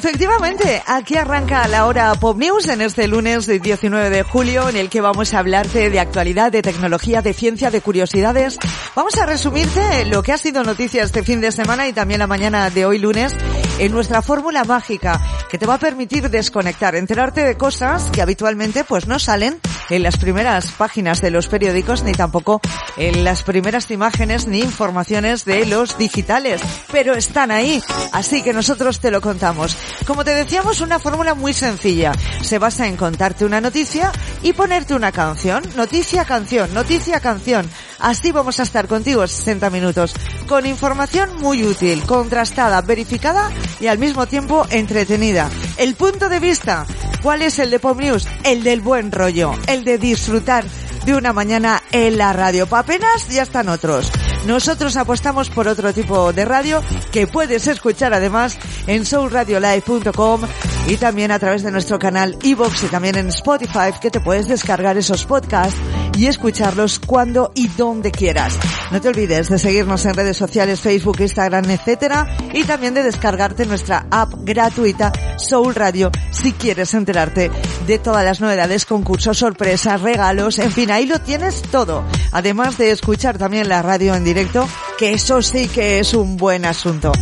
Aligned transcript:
Efectivamente, 0.00 0.82
aquí 0.86 1.16
arranca 1.16 1.68
la 1.68 1.84
hora 1.84 2.14
Pop 2.14 2.38
News 2.38 2.68
en 2.68 2.80
este 2.80 3.06
lunes 3.06 3.46
19 3.46 4.08
de 4.08 4.22
julio 4.22 4.70
en 4.70 4.76
el 4.78 4.88
que 4.88 5.02
vamos 5.02 5.34
a 5.34 5.40
hablarte 5.40 5.90
de 5.90 6.00
actualidad, 6.00 6.50
de 6.50 6.62
tecnología, 6.62 7.20
de 7.20 7.34
ciencia, 7.34 7.70
de 7.70 7.82
curiosidades. 7.82 8.58
Vamos 8.96 9.18
a 9.18 9.26
resumirte 9.26 10.06
lo 10.06 10.22
que 10.22 10.32
ha 10.32 10.38
sido 10.38 10.64
noticia 10.64 11.02
este 11.02 11.22
fin 11.22 11.42
de 11.42 11.52
semana 11.52 11.86
y 11.86 11.92
también 11.92 12.20
la 12.20 12.26
mañana 12.26 12.70
de 12.70 12.86
hoy 12.86 12.98
lunes 12.98 13.36
en 13.80 13.92
nuestra 13.92 14.20
fórmula 14.20 14.64
mágica 14.64 15.20
que 15.50 15.56
te 15.56 15.66
va 15.66 15.74
a 15.74 15.78
permitir 15.78 16.28
desconectar, 16.28 16.94
enterarte 16.94 17.42
de 17.42 17.56
cosas 17.56 18.10
que 18.12 18.20
habitualmente 18.20 18.84
pues 18.84 19.06
no 19.06 19.18
salen 19.18 19.58
en 19.88 20.02
las 20.02 20.18
primeras 20.18 20.70
páginas 20.72 21.22
de 21.22 21.30
los 21.30 21.48
periódicos 21.48 22.04
ni 22.04 22.12
tampoco 22.12 22.60
en 22.98 23.24
las 23.24 23.42
primeras 23.42 23.90
imágenes 23.90 24.46
ni 24.46 24.60
informaciones 24.60 25.46
de 25.46 25.64
los 25.64 25.96
digitales, 25.96 26.60
pero 26.92 27.14
están 27.14 27.50
ahí, 27.50 27.82
así 28.12 28.42
que 28.42 28.52
nosotros 28.52 29.00
te 29.00 29.10
lo 29.10 29.22
contamos. 29.22 29.76
Como 30.06 30.24
te 30.24 30.34
decíamos, 30.34 30.82
una 30.82 30.98
fórmula 30.98 31.34
muy 31.34 31.54
sencilla. 31.54 32.12
Se 32.42 32.58
basa 32.58 32.86
en 32.86 32.96
contarte 32.96 33.46
una 33.46 33.60
noticia 33.60 34.12
y 34.42 34.52
ponerte 34.52 34.94
una 34.94 35.10
canción. 35.10 35.62
Noticia, 35.74 36.26
canción, 36.26 36.72
noticia, 36.74 37.20
canción. 37.20 37.68
Así 38.00 38.32
vamos 38.32 38.58
a 38.60 38.62
estar 38.62 38.88
contigo 38.88 39.26
60 39.26 39.70
minutos. 39.70 40.14
Con 40.48 40.66
información 40.66 41.36
muy 41.40 41.64
útil, 41.64 42.02
contrastada, 42.04 42.80
verificada 42.82 43.50
y 43.78 43.86
al 43.86 43.98
mismo 43.98 44.26
tiempo 44.26 44.66
entretenida. 44.70 45.50
El 45.76 45.94
punto 45.94 46.28
de 46.28 46.40
vista. 46.40 46.86
¿Cuál 47.22 47.42
es 47.42 47.58
el 47.58 47.70
de 47.70 47.78
Pop 47.78 48.00
News? 48.00 48.26
El 48.44 48.62
del 48.62 48.80
buen 48.80 49.12
rollo. 49.12 49.52
El 49.66 49.84
de 49.84 49.98
disfrutar 49.98 50.64
de 51.04 51.14
una 51.14 51.32
mañana 51.32 51.82
en 51.92 52.16
la 52.16 52.32
radio. 52.32 52.66
Pa' 52.66 52.80
apenas 52.80 53.28
ya 53.28 53.42
están 53.42 53.68
otros. 53.68 54.10
Nosotros 54.46 54.96
apostamos 54.96 55.50
por 55.50 55.68
otro 55.68 55.92
tipo 55.92 56.32
de 56.32 56.46
radio 56.46 56.82
que 57.12 57.26
puedes 57.26 57.66
escuchar 57.66 58.14
además 58.14 58.58
en 58.86 59.04
soulradiolive.com 59.04 60.40
y 60.88 60.96
también 60.96 61.30
a 61.30 61.38
través 61.38 61.62
de 61.62 61.70
nuestro 61.70 61.98
canal 61.98 62.38
iVoox 62.42 62.84
y 62.84 62.86
también 62.86 63.16
en 63.16 63.28
Spotify 63.28 63.92
que 64.00 64.10
te 64.10 64.20
puedes 64.20 64.48
descargar 64.48 64.96
esos 64.96 65.26
podcasts 65.26 65.78
y 66.20 66.26
escucharlos 66.26 66.98
cuando 66.98 67.50
y 67.54 67.68
donde 67.68 68.10
quieras. 68.10 68.58
No 68.90 69.00
te 69.00 69.08
olvides 69.08 69.48
de 69.48 69.58
seguirnos 69.58 70.04
en 70.04 70.12
redes 70.12 70.36
sociales, 70.36 70.78
Facebook, 70.78 71.18
Instagram, 71.18 71.70
etcétera, 71.70 72.36
y 72.52 72.64
también 72.64 72.92
de 72.92 73.02
descargarte 73.02 73.64
nuestra 73.64 74.06
app 74.10 74.34
gratuita 74.40 75.12
Soul 75.38 75.74
Radio 75.74 76.10
si 76.30 76.52
quieres 76.52 76.92
enterarte 76.92 77.50
de 77.86 77.98
todas 77.98 78.22
las 78.22 78.42
novedades, 78.42 78.84
concursos, 78.84 79.38
sorpresas, 79.38 80.02
regalos, 80.02 80.58
en 80.58 80.70
fin, 80.72 80.90
ahí 80.90 81.06
lo 81.06 81.20
tienes 81.20 81.62
todo. 81.62 82.04
Además 82.32 82.76
de 82.76 82.90
escuchar 82.90 83.38
también 83.38 83.70
la 83.70 83.80
radio 83.80 84.14
en 84.14 84.22
directo, 84.22 84.68
que 84.98 85.14
eso 85.14 85.40
sí 85.40 85.68
que 85.68 86.00
es 86.00 86.12
un 86.12 86.36
buen 86.36 86.66
asunto. 86.66 87.12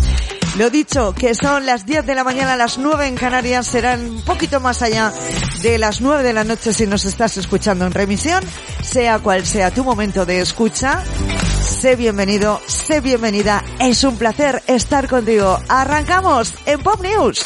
Lo 0.57 0.71
dicho, 0.71 1.15
que 1.15 1.35
son 1.35 1.67
las 1.67 1.87
10 1.87 2.05
de 2.07 2.15
la 2.15 2.25
mañana, 2.25 2.57
las 2.57 2.79
9 2.79 3.07
en 3.07 3.15
Canarias, 3.15 3.67
serán 3.67 4.01
un 4.01 4.23
poquito 4.23 4.61
más 4.61 4.83
allá 4.83 5.13
de 5.63 5.79
las 5.79 6.01
9 6.01 6.23
de 6.23 6.33
la 6.33 6.45
noche 6.45 6.73
si 6.73 6.86
nos 6.86 7.05
estás 7.05 7.36
escuchando 7.36 7.86
en 7.86 7.92
remisión, 7.92 8.42
sea 8.83 9.19
cual 9.20 9.47
sea 9.47 9.70
tu 9.70 9.85
momento 9.85 10.27
de 10.27 10.41
escucha. 10.41 11.03
Sé 11.61 11.97
bienvenido, 11.97 12.61
sé 12.67 13.01
bienvenida, 13.01 13.63
es 13.79 14.03
un 14.05 14.17
placer 14.17 14.63
estar 14.67 15.08
contigo. 15.08 15.61
Arrancamos 15.69 16.55
en 16.67 16.81
Pop 16.81 17.01
News. 17.03 17.45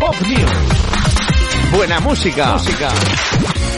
Pop 0.00 0.14
News. 0.22 0.50
Buena 1.72 2.00
música. 2.00 2.54
Música. 2.54 2.88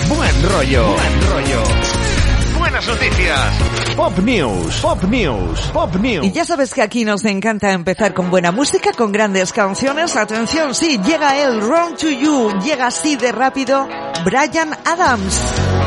Buen 0.08 0.42
rollo. 0.50 0.94
Buen 0.94 1.30
rollo. 1.30 1.62
Buenas 2.58 2.86
noticias. 2.86 3.67
Pop 3.98 4.16
News. 4.18 4.80
Pop 4.80 5.02
News. 5.02 5.60
Pop 5.72 5.96
News. 5.96 6.24
Y 6.24 6.30
ya 6.30 6.44
sabes 6.44 6.72
que 6.72 6.82
aquí 6.82 7.04
nos 7.04 7.24
encanta 7.24 7.72
empezar 7.72 8.14
con 8.14 8.30
buena 8.30 8.52
música, 8.52 8.92
con 8.92 9.10
grandes 9.10 9.52
canciones. 9.52 10.14
Atención, 10.14 10.72
sí, 10.72 11.00
llega 11.04 11.36
el 11.42 11.60
Run 11.60 11.96
to 11.96 12.08
You. 12.08 12.60
Llega 12.60 12.86
así 12.86 13.16
de 13.16 13.32
rápido 13.32 13.88
Brian 14.24 14.70
Adams. 14.84 15.77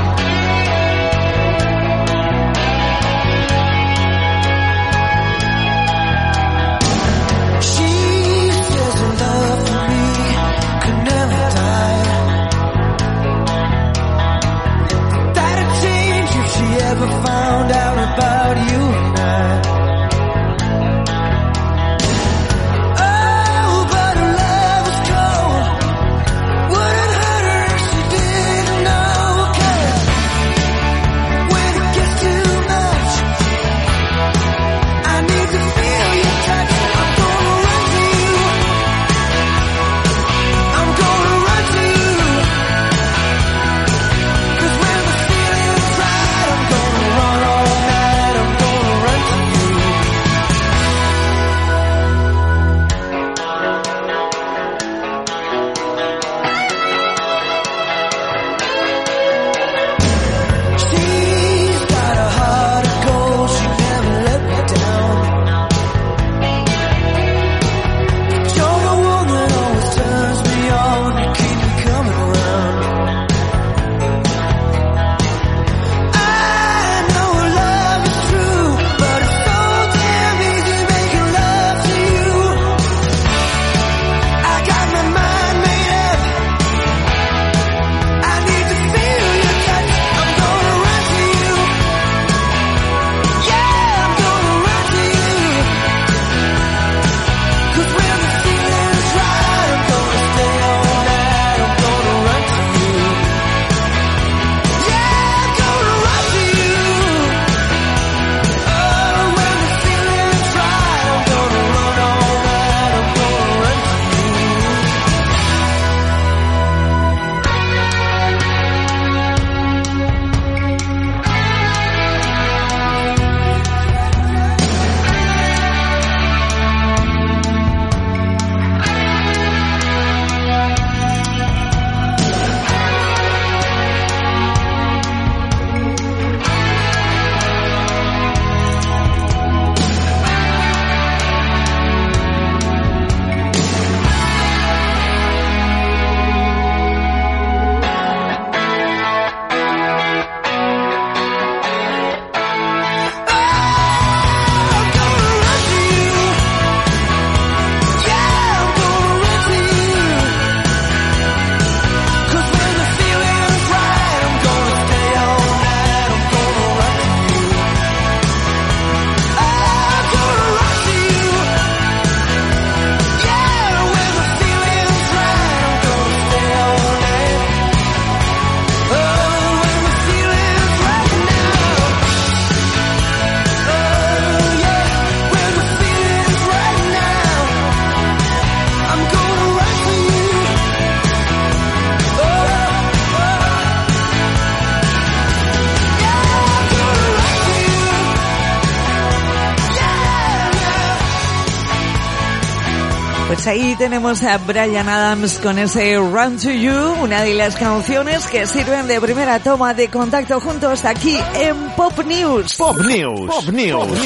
Pues 203.42 203.56
ahí 203.56 203.76
tenemos 203.76 204.22
a 204.22 204.38
Brian 204.38 204.88
Adams 204.88 205.40
con 205.42 205.58
ese 205.58 205.96
Run 205.98 206.38
to 206.38 206.52
You, 206.52 207.02
una 207.02 207.24
de 207.24 207.34
las 207.34 207.56
canciones 207.56 208.28
que 208.28 208.46
sirven 208.46 208.86
de 208.86 209.02
primera 209.02 209.40
toma 209.40 209.74
de 209.74 209.88
contacto 209.88 210.40
juntos 210.40 210.86
aquí 210.86 211.18
en 211.40 211.72
Pop 211.72 211.98
News. 212.06 212.54
Pop 212.56 212.78
News. 212.82 213.28
Pop 213.28 213.50
News. 213.50 214.00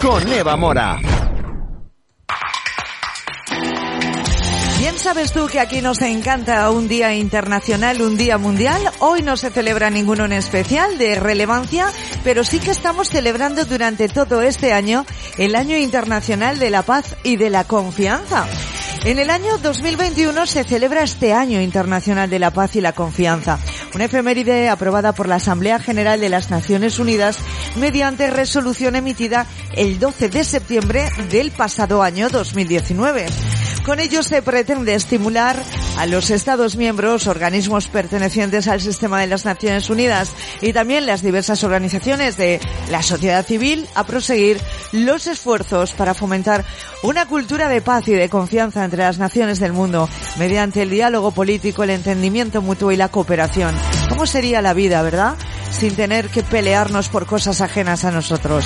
Con 0.00 0.32
Eva 0.32 0.56
Mora. 0.56 1.19
Sabes 5.00 5.32
tú 5.32 5.46
que 5.46 5.60
aquí 5.60 5.80
nos 5.80 6.02
encanta 6.02 6.70
un 6.70 6.86
día 6.86 7.14
internacional, 7.14 8.02
un 8.02 8.18
día 8.18 8.36
mundial. 8.36 8.82
Hoy 8.98 9.22
no 9.22 9.38
se 9.38 9.50
celebra 9.50 9.88
ninguno 9.88 10.26
en 10.26 10.32
especial 10.32 10.98
de 10.98 11.14
relevancia, 11.14 11.86
pero 12.22 12.44
sí 12.44 12.58
que 12.58 12.70
estamos 12.70 13.08
celebrando 13.08 13.64
durante 13.64 14.08
todo 14.08 14.42
este 14.42 14.74
año 14.74 15.06
el 15.38 15.56
Año 15.56 15.78
Internacional 15.78 16.58
de 16.58 16.68
la 16.68 16.82
Paz 16.82 17.16
y 17.22 17.36
de 17.36 17.48
la 17.48 17.64
Confianza. 17.64 18.46
En 19.04 19.18
el 19.18 19.30
año 19.30 19.56
2021 19.62 20.44
se 20.44 20.64
celebra 20.64 21.02
este 21.02 21.32
Año 21.32 21.62
Internacional 21.62 22.28
de 22.28 22.38
la 22.38 22.50
Paz 22.50 22.76
y 22.76 22.82
la 22.82 22.92
Confianza, 22.92 23.58
una 23.94 24.04
efeméride 24.04 24.68
aprobada 24.68 25.14
por 25.14 25.28
la 25.28 25.36
Asamblea 25.36 25.78
General 25.78 26.20
de 26.20 26.28
las 26.28 26.50
Naciones 26.50 26.98
Unidas 26.98 27.38
mediante 27.76 28.28
resolución 28.28 28.96
emitida 28.96 29.46
el 29.74 29.98
12 29.98 30.28
de 30.28 30.44
septiembre 30.44 31.08
del 31.30 31.52
pasado 31.52 32.02
año 32.02 32.28
2019. 32.28 33.26
Con 33.84 33.98
ello 33.98 34.22
se 34.22 34.42
pretende 34.42 34.94
estimular 34.94 35.56
a 35.96 36.06
los 36.06 36.30
Estados 36.30 36.76
miembros, 36.76 37.26
organismos 37.26 37.88
pertenecientes 37.88 38.68
al 38.68 38.80
sistema 38.80 39.20
de 39.20 39.26
las 39.26 39.44
Naciones 39.44 39.88
Unidas 39.90 40.32
y 40.60 40.72
también 40.72 41.06
las 41.06 41.22
diversas 41.22 41.64
organizaciones 41.64 42.36
de 42.36 42.60
la 42.90 43.02
sociedad 43.02 43.44
civil 43.44 43.86
a 43.94 44.04
proseguir 44.04 44.60
los 44.92 45.26
esfuerzos 45.26 45.92
para 45.92 46.14
fomentar 46.14 46.64
una 47.02 47.26
cultura 47.26 47.68
de 47.68 47.80
paz 47.80 48.06
y 48.08 48.12
de 48.12 48.28
confianza 48.28 48.84
entre 48.84 49.02
las 49.02 49.18
naciones 49.18 49.60
del 49.60 49.72
mundo 49.72 50.08
mediante 50.38 50.82
el 50.82 50.90
diálogo 50.90 51.30
político, 51.30 51.82
el 51.82 51.90
entendimiento 51.90 52.62
mutuo 52.62 52.92
y 52.92 52.96
la 52.96 53.08
cooperación. 53.08 53.74
¿Cómo 54.10 54.26
sería 54.26 54.60
la 54.60 54.74
vida, 54.74 55.00
verdad? 55.00 55.36
sin 55.70 55.94
tener 55.94 56.28
que 56.28 56.42
pelearnos 56.42 57.08
por 57.08 57.26
cosas 57.26 57.60
ajenas 57.60 58.04
a 58.04 58.10
nosotros. 58.10 58.64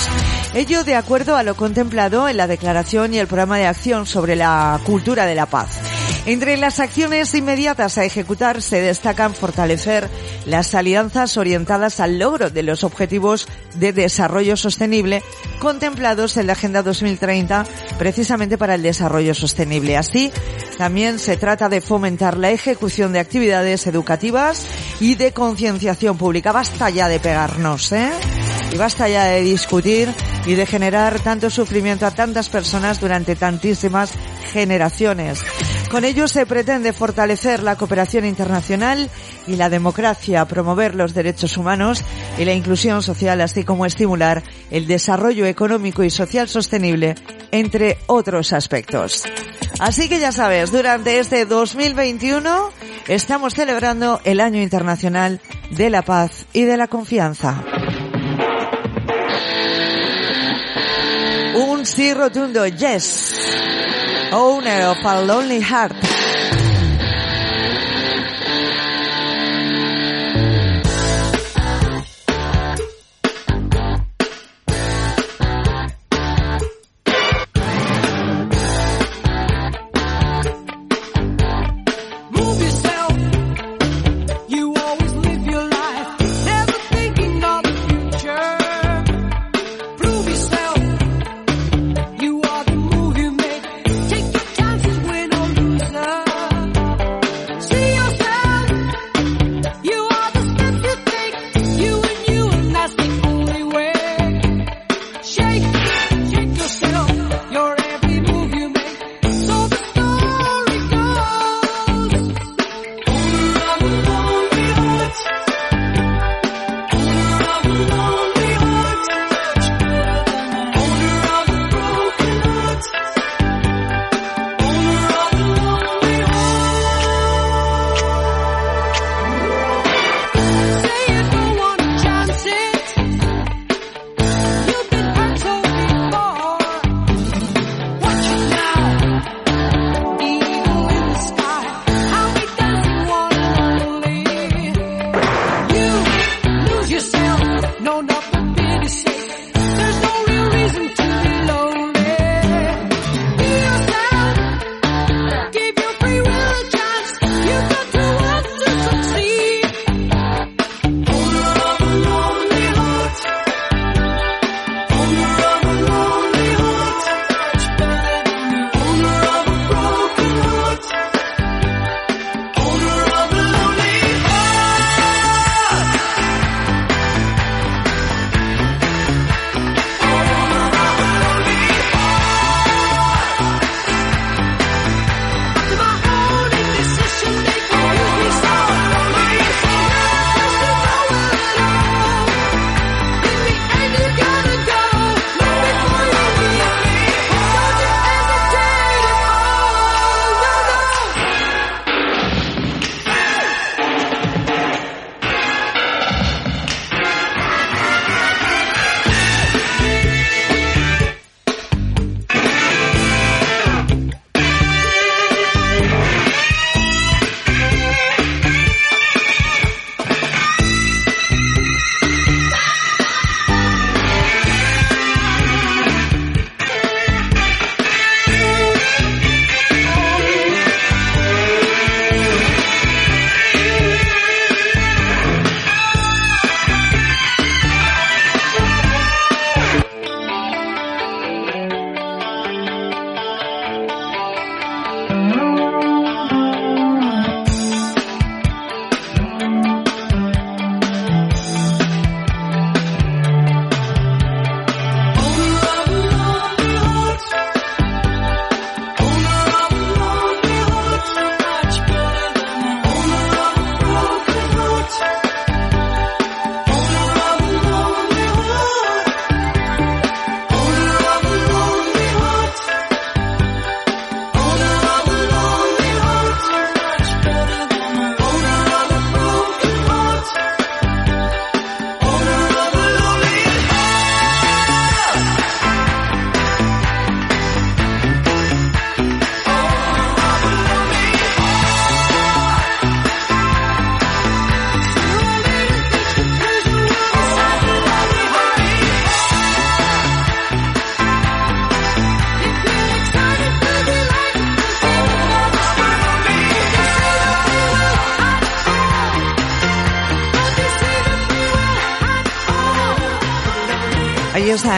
Ello 0.55 0.85
de 0.85 0.97
acuerdo 0.97 1.37
a 1.37 1.43
lo 1.43 1.55
contemplado 1.55 2.29
en 2.29 2.37
la 2.37 2.47
declaración 2.47 3.15
y 3.15 3.19
el 3.19 3.27
programa 3.27 3.59
de 3.59 3.67
acción 3.67 4.07
sobre 4.07 4.37
la 4.37 4.81
cultura 4.85 5.27
de 5.27 5.35
la 5.35 5.47
paz. 5.47 5.69
Entre 6.27 6.57
las 6.57 6.81
acciones 6.81 7.35
inmediatas 7.35 7.99
a 7.99 8.05
ejecutar 8.05 8.63
se 8.63 8.81
destacan 8.81 9.35
fortalecer 9.35 10.09
las 10.47 10.75
alianzas 10.75 11.37
orientadas 11.37 12.01
al 12.01 12.19
logro 12.19 12.49
de 12.49 12.63
los 12.63 12.83
objetivos 12.83 13.47
de 13.75 13.93
desarrollo 13.93 14.57
sostenible 14.57 15.23
contemplados 15.59 16.39
en 16.39 16.47
la 16.47 16.55
Agenda 16.55 16.83
2030 16.83 17.67
precisamente 17.99 18.57
para 18.57 18.77
el 18.77 18.83
desarrollo 18.83 19.35
sostenible. 19.35 19.99
Así, 19.99 20.33
también 20.79 21.19
se 21.19 21.37
trata 21.37 21.69
de 21.69 21.81
fomentar 21.81 22.39
la 22.39 22.51
ejecución 22.51 23.13
de 23.13 23.21
actividades 23.21 23.87
educativas 23.87 24.67
y 25.01 25.15
de 25.15 25.33
concienciación 25.33 26.17
pública. 26.17 26.53
Basta 26.53 26.91
ya 26.91 27.09
de 27.09 27.21
pegarnos, 27.21 27.93
¿eh? 27.93 28.11
Y 28.73 28.77
basta 28.77 29.09
ya 29.09 29.25
de 29.25 29.43
discutir 29.43 30.13
y 30.47 30.55
de 30.55 30.67
generar 30.67 31.21
tanto 31.21 31.51
sufrimiento 31.51 32.07
a 32.07 32.11
tantas 32.11 32.49
personas 32.49 33.01
durante 33.01 33.37
tantísimas 33.37 34.13
generaciones. 34.53 35.43
Con 35.91 36.05
ello 36.05 36.27
se 36.29 36.47
pretende 36.47 36.93
fortalecer 36.93 37.63
la 37.63 37.77
cooperación 37.77 38.25
internacional 38.25 39.11
y 39.47 39.57
la 39.57 39.71
democracia, 39.71 40.45
promover 40.45 40.95
los 40.95 41.15
derechos 41.15 41.57
humanos 41.57 42.03
y 42.39 42.45
la 42.45 42.53
inclusión 42.53 43.03
social, 43.03 43.41
así 43.41 43.65
como 43.65 43.87
estimular 43.87 44.43
el 44.71 44.87
desarrollo 44.87 45.47
económico 45.47 46.03
y 46.03 46.11
social 46.11 46.49
sostenible, 46.49 47.15
entre 47.53 47.99
otros 48.07 48.53
aspectos. 48.53 49.25
Así 49.81 50.09
que 50.09 50.21
ya 50.21 50.33
sabes, 50.33 50.71
durante 50.71 51.19
este 51.19 51.47
2021 51.47 52.71
estamos 53.09 53.55
celebrando 53.55 54.21
el 54.25 54.41
Año 54.41 54.63
Internacional 54.63 55.41
de 55.71 55.91
la 55.91 56.03
Paz 56.03 56.47
y 56.53 56.63
de 56.63 56.77
la 56.77 56.87
Confianza. 56.87 57.63
Un 61.55 61.85
sí 61.87 62.15
rotundo 62.15 62.67
yes. 62.67 63.41
Owner 64.33 64.87
of 64.87 65.05
a 65.05 65.21
Lonely 65.21 65.61
Heart. 65.61 65.97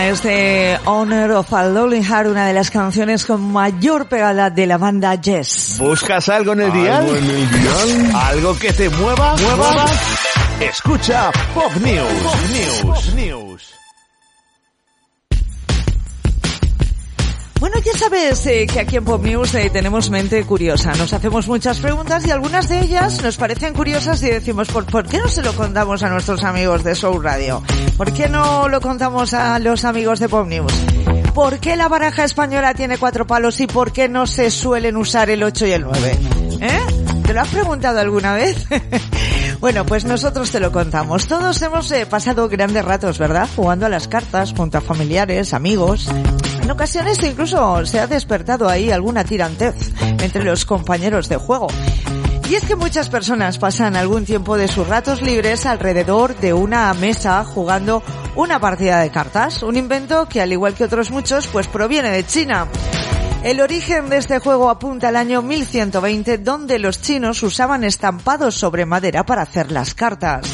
Está 0.06 0.30
este 0.30 0.80
Honor 0.84 1.32
of 1.32 1.52
a 1.52 1.64
Lonely 1.64 2.00
Heart, 2.04 2.28
una 2.28 2.46
de 2.46 2.52
las 2.52 2.70
canciones 2.70 3.26
con 3.26 3.52
mayor 3.52 4.06
pegada 4.06 4.50
de 4.50 4.64
la 4.64 4.78
banda 4.78 5.16
Yes. 5.16 5.78
¿Buscas 5.80 6.28
algo 6.28 6.52
en 6.52 6.60
el 6.60 6.72
dial? 6.72 7.04
¿Algo 7.04 7.16
en 7.16 7.25
el 7.25 7.50
dial? 7.50 8.12
¿Algo 8.14 8.56
que 8.56 8.72
te 8.72 8.88
mueva? 8.88 9.34
¿Mueva? 9.36 9.86
Escucha 10.60 11.32
Pop 11.52 11.72
News. 11.80 12.22
Pop 12.22 12.36
News. 12.52 13.14
News. 13.14 13.65
Sabes 18.08 18.46
eh, 18.46 18.68
que 18.72 18.78
aquí 18.78 18.96
en 18.98 19.04
Pop 19.04 19.20
News 19.20 19.52
eh, 19.56 19.68
tenemos 19.68 20.10
mente 20.10 20.44
curiosa. 20.44 20.92
Nos 20.94 21.12
hacemos 21.12 21.48
muchas 21.48 21.80
preguntas 21.80 22.25
y 22.25 22.30
algunas 22.30 22.68
de 22.68 22.78
ellas 22.78 23.20
nos 23.20 23.36
parecen 23.36 23.75
curiosas 23.75 24.22
y 24.22 24.26
decimos, 24.26 24.68
¿por, 24.68 24.86
¿por 24.86 25.08
qué 25.08 25.18
no 25.18 25.26
se 25.26 25.42
lo 25.42 25.52
contamos 25.54 26.04
a 26.04 26.08
nuestros 26.08 26.44
amigos 26.44 26.84
de 26.84 26.94
Soul 26.94 27.25
Radio? 27.25 27.64
¿Por 27.96 28.12
qué 28.12 28.28
no 28.28 28.68
lo 28.68 28.80
contamos 28.80 29.34
a 29.34 29.58
los 29.58 29.84
amigos 29.84 30.20
de 30.20 30.28
Pop 30.28 30.46
News? 30.46 30.72
¿Por 31.34 31.58
qué 31.58 31.75
la 31.75 31.88
baraja 31.88 32.22
española 32.22 32.75
tiene 32.75 32.96
cuatro 32.96 33.26
palos 33.26 33.58
y 33.60 33.66
por 33.66 33.90
qué 33.90 34.08
no 34.08 34.28
se 34.28 34.52
suelen 34.52 34.96
usar 34.96 35.28
el 35.28 35.42
8 35.42 35.66
y 35.66 35.72
el 35.72 35.82
9? 35.82 36.18
¿Eh? 36.60 36.80
¿Te 37.25 37.34
lo 37.34 37.40
has 37.40 37.48
preguntado 37.48 37.98
alguna 37.98 38.34
vez? 38.34 38.68
bueno, 39.60 39.84
pues 39.84 40.04
nosotros 40.04 40.52
te 40.52 40.60
lo 40.60 40.70
contamos. 40.70 41.26
Todos 41.26 41.60
hemos 41.60 41.90
eh, 41.90 42.06
pasado 42.06 42.48
grandes 42.48 42.84
ratos, 42.84 43.18
¿verdad? 43.18 43.48
Jugando 43.56 43.86
a 43.86 43.88
las 43.88 44.06
cartas 44.06 44.54
junto 44.56 44.78
a 44.78 44.80
familiares, 44.80 45.52
amigos. 45.52 46.08
En 46.66 46.73
ocasiones 46.73 47.23
incluso 47.23 47.87
se 47.87 48.00
ha 48.00 48.08
despertado 48.08 48.68
ahí 48.68 48.90
alguna 48.90 49.23
tirantez 49.23 49.76
entre 50.20 50.42
los 50.42 50.64
compañeros 50.64 51.28
de 51.28 51.37
juego. 51.37 51.68
Y 52.50 52.56
es 52.56 52.64
que 52.64 52.75
muchas 52.75 53.08
personas 53.08 53.56
pasan 53.58 53.94
algún 53.94 54.25
tiempo 54.25 54.56
de 54.56 54.66
sus 54.66 54.85
ratos 54.88 55.23
libres 55.23 55.64
alrededor 55.64 56.35
de 56.35 56.54
una 56.54 56.92
mesa 56.94 57.44
jugando 57.44 58.02
una 58.35 58.58
partida 58.58 58.99
de 58.99 59.12
cartas, 59.12 59.62
un 59.62 59.76
invento 59.76 60.28
que 60.28 60.40
al 60.40 60.50
igual 60.50 60.75
que 60.75 60.82
otros 60.82 61.12
muchos 61.12 61.46
pues 61.46 61.68
proviene 61.68 62.11
de 62.11 62.26
China. 62.26 62.66
El 63.44 63.61
origen 63.61 64.08
de 64.08 64.16
este 64.16 64.40
juego 64.40 64.68
apunta 64.68 65.11
al 65.11 65.14
año 65.14 65.42
1120 65.42 66.38
donde 66.38 66.80
los 66.80 67.00
chinos 67.00 67.44
usaban 67.44 67.85
estampados 67.85 68.56
sobre 68.56 68.87
madera 68.87 69.25
para 69.25 69.42
hacer 69.42 69.70
las 69.70 69.94
cartas. 69.94 70.49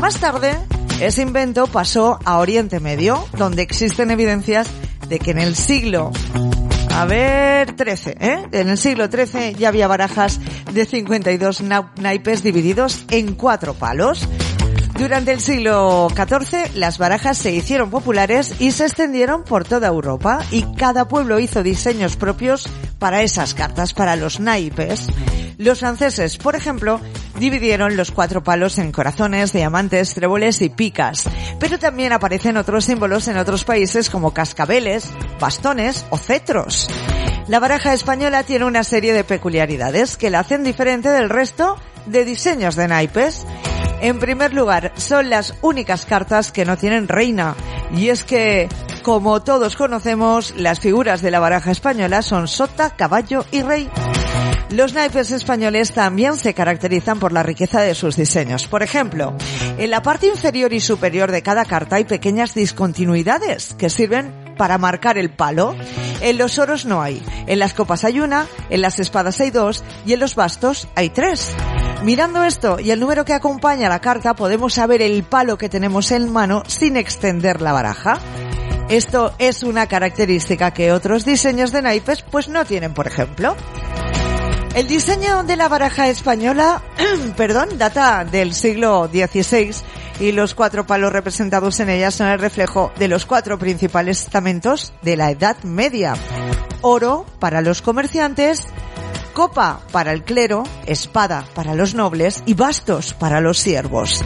Más 0.00 0.18
tarde, 0.18 0.58
ese 1.00 1.22
invento 1.22 1.68
pasó 1.68 2.18
a 2.24 2.38
Oriente 2.38 2.80
Medio, 2.80 3.28
donde 3.38 3.62
existen 3.62 4.10
evidencias 4.10 4.68
de 5.12 5.18
que 5.18 5.32
en 5.32 5.38
el 5.40 5.54
siglo 5.54 6.10
a 6.94 7.04
ver, 7.04 7.76
13, 7.76 8.16
¿eh? 8.18 8.46
En 8.52 8.70
el 8.70 8.78
siglo 8.78 9.08
XIII 9.10 9.54
ya 9.58 9.68
había 9.68 9.86
barajas 9.86 10.40
de 10.72 10.86
52 10.86 11.60
na- 11.60 11.92
naipes 11.96 12.42
divididos 12.42 13.04
en 13.10 13.34
cuatro 13.34 13.74
palos. 13.74 14.26
Durante 14.98 15.32
el 15.32 15.40
siglo 15.40 16.08
XIV 16.14 16.76
las 16.76 16.96
barajas 16.96 17.36
se 17.36 17.52
hicieron 17.52 17.90
populares 17.90 18.54
y 18.58 18.70
se 18.72 18.84
extendieron 18.84 19.44
por 19.44 19.64
toda 19.64 19.88
Europa 19.88 20.40
y 20.50 20.62
cada 20.76 21.08
pueblo 21.08 21.38
hizo 21.40 21.62
diseños 21.62 22.16
propios 22.16 22.66
para 23.02 23.22
esas 23.22 23.52
cartas, 23.52 23.94
para 23.94 24.14
los 24.14 24.38
naipes. 24.38 25.08
Los 25.58 25.80
franceses, 25.80 26.36
por 26.36 26.54
ejemplo, 26.54 27.00
dividieron 27.36 27.96
los 27.96 28.12
cuatro 28.12 28.44
palos 28.44 28.78
en 28.78 28.92
corazones, 28.92 29.52
diamantes, 29.52 30.14
tréboles 30.14 30.62
y 30.62 30.68
picas, 30.68 31.24
pero 31.58 31.80
también 31.80 32.12
aparecen 32.12 32.56
otros 32.56 32.84
símbolos 32.84 33.26
en 33.26 33.38
otros 33.38 33.64
países 33.64 34.08
como 34.08 34.32
cascabeles, 34.32 35.10
bastones 35.40 36.06
o 36.10 36.16
cetros. 36.16 36.86
La 37.48 37.58
baraja 37.58 37.92
española 37.92 38.44
tiene 38.44 38.66
una 38.66 38.84
serie 38.84 39.12
de 39.12 39.24
peculiaridades 39.24 40.16
que 40.16 40.30
la 40.30 40.38
hacen 40.38 40.62
diferente 40.62 41.08
del 41.08 41.28
resto 41.28 41.76
de 42.06 42.24
diseños 42.24 42.76
de 42.76 42.86
naipes. 42.86 43.44
En 44.02 44.18
primer 44.18 44.52
lugar, 44.52 44.92
son 44.96 45.30
las 45.30 45.54
únicas 45.62 46.06
cartas 46.06 46.50
que 46.50 46.64
no 46.64 46.76
tienen 46.76 47.06
reina. 47.06 47.54
Y 47.96 48.08
es 48.08 48.24
que, 48.24 48.68
como 49.04 49.42
todos 49.42 49.76
conocemos, 49.76 50.54
las 50.56 50.80
figuras 50.80 51.22
de 51.22 51.30
la 51.30 51.38
baraja 51.38 51.70
española 51.70 52.20
son 52.22 52.48
sota, 52.48 52.90
caballo 52.90 53.44
y 53.52 53.62
rey. 53.62 53.88
Los 54.70 54.92
naipes 54.92 55.30
españoles 55.30 55.92
también 55.92 56.34
se 56.36 56.52
caracterizan 56.52 57.20
por 57.20 57.32
la 57.32 57.44
riqueza 57.44 57.80
de 57.80 57.94
sus 57.94 58.16
diseños. 58.16 58.66
Por 58.66 58.82
ejemplo, 58.82 59.36
en 59.78 59.90
la 59.90 60.02
parte 60.02 60.26
inferior 60.26 60.72
y 60.72 60.80
superior 60.80 61.30
de 61.30 61.42
cada 61.42 61.64
carta 61.64 61.94
hay 61.94 62.04
pequeñas 62.04 62.54
discontinuidades 62.54 63.74
que 63.74 63.88
sirven 63.88 64.41
para 64.56 64.78
marcar 64.78 65.18
el 65.18 65.30
palo. 65.30 65.74
En 66.20 66.38
los 66.38 66.58
oros 66.58 66.84
no 66.84 67.02
hay. 67.02 67.22
En 67.46 67.58
las 67.58 67.74
copas 67.74 68.04
hay 68.04 68.20
una, 68.20 68.46
en 68.70 68.80
las 68.80 68.98
espadas 68.98 69.40
hay 69.40 69.50
dos 69.50 69.82
y 70.06 70.12
en 70.12 70.20
los 70.20 70.34
bastos 70.34 70.88
hay 70.94 71.10
tres. 71.10 71.54
Mirando 72.02 72.42
esto 72.44 72.80
y 72.80 72.90
el 72.90 73.00
número 73.00 73.24
que 73.24 73.32
acompaña 73.32 73.88
la 73.88 74.00
carta 74.00 74.34
podemos 74.34 74.74
saber 74.74 75.02
el 75.02 75.22
palo 75.22 75.56
que 75.56 75.68
tenemos 75.68 76.10
en 76.10 76.32
mano 76.32 76.62
sin 76.66 76.96
extender 76.96 77.60
la 77.62 77.72
baraja. 77.72 78.18
Esto 78.88 79.32
es 79.38 79.62
una 79.62 79.86
característica 79.86 80.72
que 80.72 80.92
otros 80.92 81.24
diseños 81.24 81.72
de 81.72 81.82
naipes 81.82 82.22
pues 82.22 82.48
no 82.48 82.64
tienen, 82.64 82.92
por 82.92 83.06
ejemplo. 83.06 83.56
El 84.74 84.88
diseño 84.88 85.44
de 85.44 85.56
la 85.56 85.68
baraja 85.68 86.08
española, 86.08 86.82
perdón, 87.36 87.78
data 87.78 88.24
del 88.24 88.54
siglo 88.54 89.06
XVI 89.06 89.74
y 90.20 90.32
los 90.32 90.54
cuatro 90.54 90.86
palos 90.86 91.12
representados 91.12 91.80
en 91.80 91.90
ella 91.90 92.10
son 92.10 92.28
el 92.28 92.38
reflejo 92.38 92.92
de 92.98 93.08
los 93.08 93.26
cuatro 93.26 93.58
principales 93.58 94.22
estamentos 94.22 94.92
de 95.02 95.16
la 95.16 95.30
Edad 95.30 95.56
Media. 95.62 96.14
Oro 96.80 97.26
para 97.38 97.60
los 97.60 97.82
comerciantes, 97.82 98.66
copa 99.32 99.80
para 99.92 100.12
el 100.12 100.24
clero, 100.24 100.64
espada 100.86 101.44
para 101.54 101.74
los 101.74 101.94
nobles 101.94 102.42
y 102.46 102.54
bastos 102.54 103.14
para 103.14 103.40
los 103.40 103.58
siervos. 103.58 104.22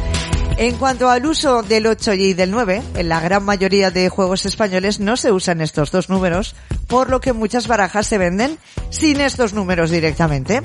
En 0.59 0.77
cuanto 0.77 1.11
al 1.11 1.27
uso 1.27 1.63
del 1.63 1.87
8 1.87 2.15
y 2.15 2.33
del 2.33 2.51
9, 2.51 2.83
en 2.95 3.09
la 3.11 3.21
gran 3.21 3.45
mayoría 3.45 3.91
de 3.91 4.09
juegos 4.09 4.47
españoles 4.47 5.01
no 5.01 5.19
se 5.19 5.31
usan 5.31 5.61
estos 5.61 5.91
dos 5.91 6.09
números, 6.09 6.55
por 6.87 7.11
lo 7.11 7.21
que 7.21 7.35
muchas 7.35 7.69
barajas 7.69 8.07
se 8.07 8.17
venden 8.17 8.59
sin 8.89 9.21
estos 9.21 9.53
números 9.53 9.91
directamente. 9.91 10.63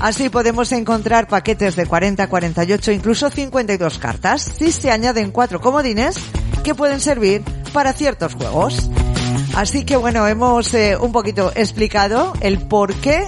Así 0.00 0.28
podemos 0.28 0.70
encontrar 0.72 1.28
paquetes 1.28 1.76
de 1.76 1.86
40, 1.86 2.26
48, 2.26 2.92
incluso 2.92 3.30
52 3.30 3.98
cartas, 3.98 4.42
si 4.42 4.70
se 4.70 4.90
añaden 4.90 5.30
cuatro 5.30 5.62
comodines 5.62 6.16
que 6.62 6.74
pueden 6.74 7.00
servir 7.00 7.42
para 7.72 7.94
ciertos 7.94 8.34
juegos. 8.34 8.90
Así 9.54 9.84
que 9.84 9.96
bueno, 9.96 10.26
hemos 10.28 10.74
eh, 10.74 10.96
un 11.00 11.10
poquito 11.10 11.52
explicado 11.54 12.34
el 12.40 12.58
por 12.58 12.94
qué 12.96 13.26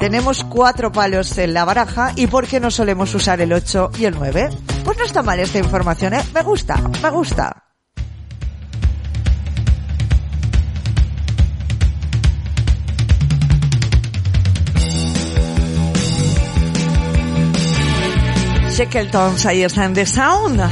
tenemos 0.00 0.44
cuatro 0.44 0.90
palos 0.90 1.36
en 1.36 1.52
la 1.52 1.66
baraja 1.66 2.12
y 2.16 2.26
por 2.26 2.46
qué 2.46 2.58
no 2.58 2.70
solemos 2.70 3.14
usar 3.14 3.40
el 3.42 3.52
8 3.52 3.90
y 3.98 4.06
el 4.06 4.14
9. 4.14 4.48
Pues 4.82 4.98
no 4.98 5.04
está 5.04 5.22
mal 5.22 5.38
esta 5.38 5.58
información, 5.58 6.14
¿eh? 6.14 6.24
Me 6.34 6.42
gusta, 6.42 6.76
me 7.02 7.10
gusta. 7.10 7.64
Shackletons, 18.70 19.44
ahí 19.44 19.64
está 19.64 19.84
en 19.84 19.92
The 19.92 20.06
Sound. 20.06 20.62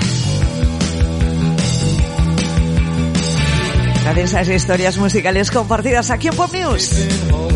De 4.15 4.23
esas 4.23 4.49
historias 4.49 4.97
musicales 4.97 5.51
compartidas 5.51 6.11
aquí 6.11 6.29
en 6.29 6.35
Pop 6.35 6.51
News. 6.51 7.48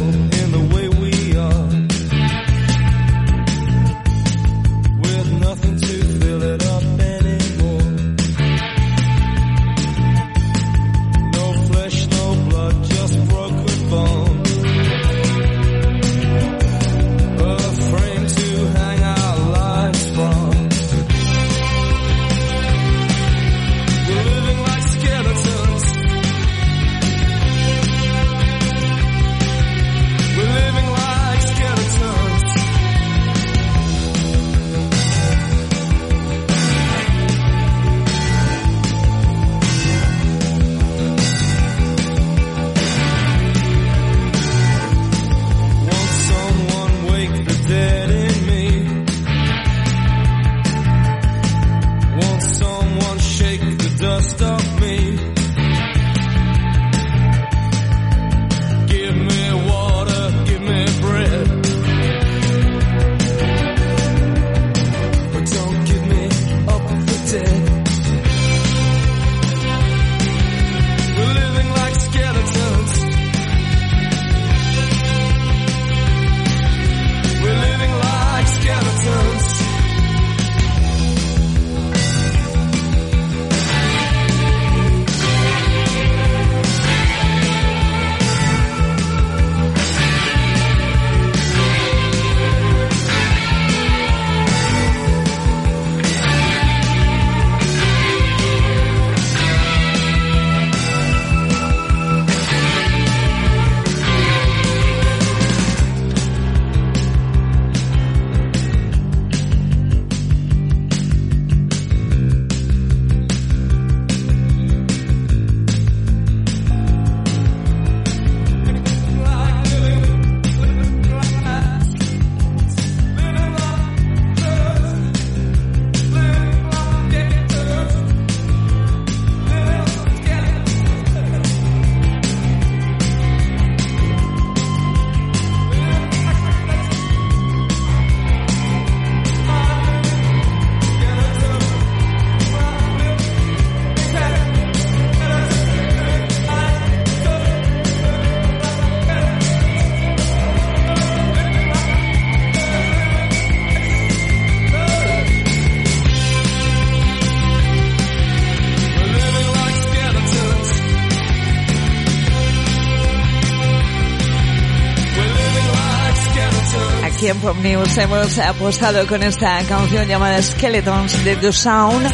Aquí 167.22 167.28
en 167.28 167.38
Pop 167.38 167.56
News 167.58 167.98
hemos 167.98 168.36
apostado 168.40 169.06
con 169.06 169.22
esta 169.22 169.62
canción 169.68 170.08
llamada 170.08 170.42
Skeletons 170.42 171.24
de 171.24 171.36
The 171.36 171.52
Sound 171.52 172.04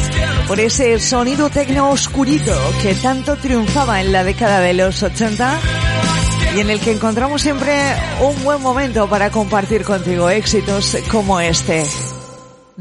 por 0.47 0.59
ese 0.59 0.99
sonido 0.99 1.49
tecno 1.49 1.89
oscurito 1.89 2.53
que 2.83 2.93
tanto 2.93 3.35
triunfaba 3.35 4.01
en 4.01 4.11
la 4.11 4.23
década 4.23 4.59
de 4.59 4.75
los 4.75 5.01
80 5.01 5.59
y 6.55 6.59
en 6.59 6.69
el 6.69 6.79
que 6.79 6.91
encontramos 6.91 7.41
siempre 7.41 7.75
un 8.21 8.43
buen 8.43 8.61
momento 8.61 9.09
para 9.09 9.31
compartir 9.31 9.83
contigo 9.83 10.29
éxitos 10.29 10.95
como 11.09 11.39
este. 11.39 11.87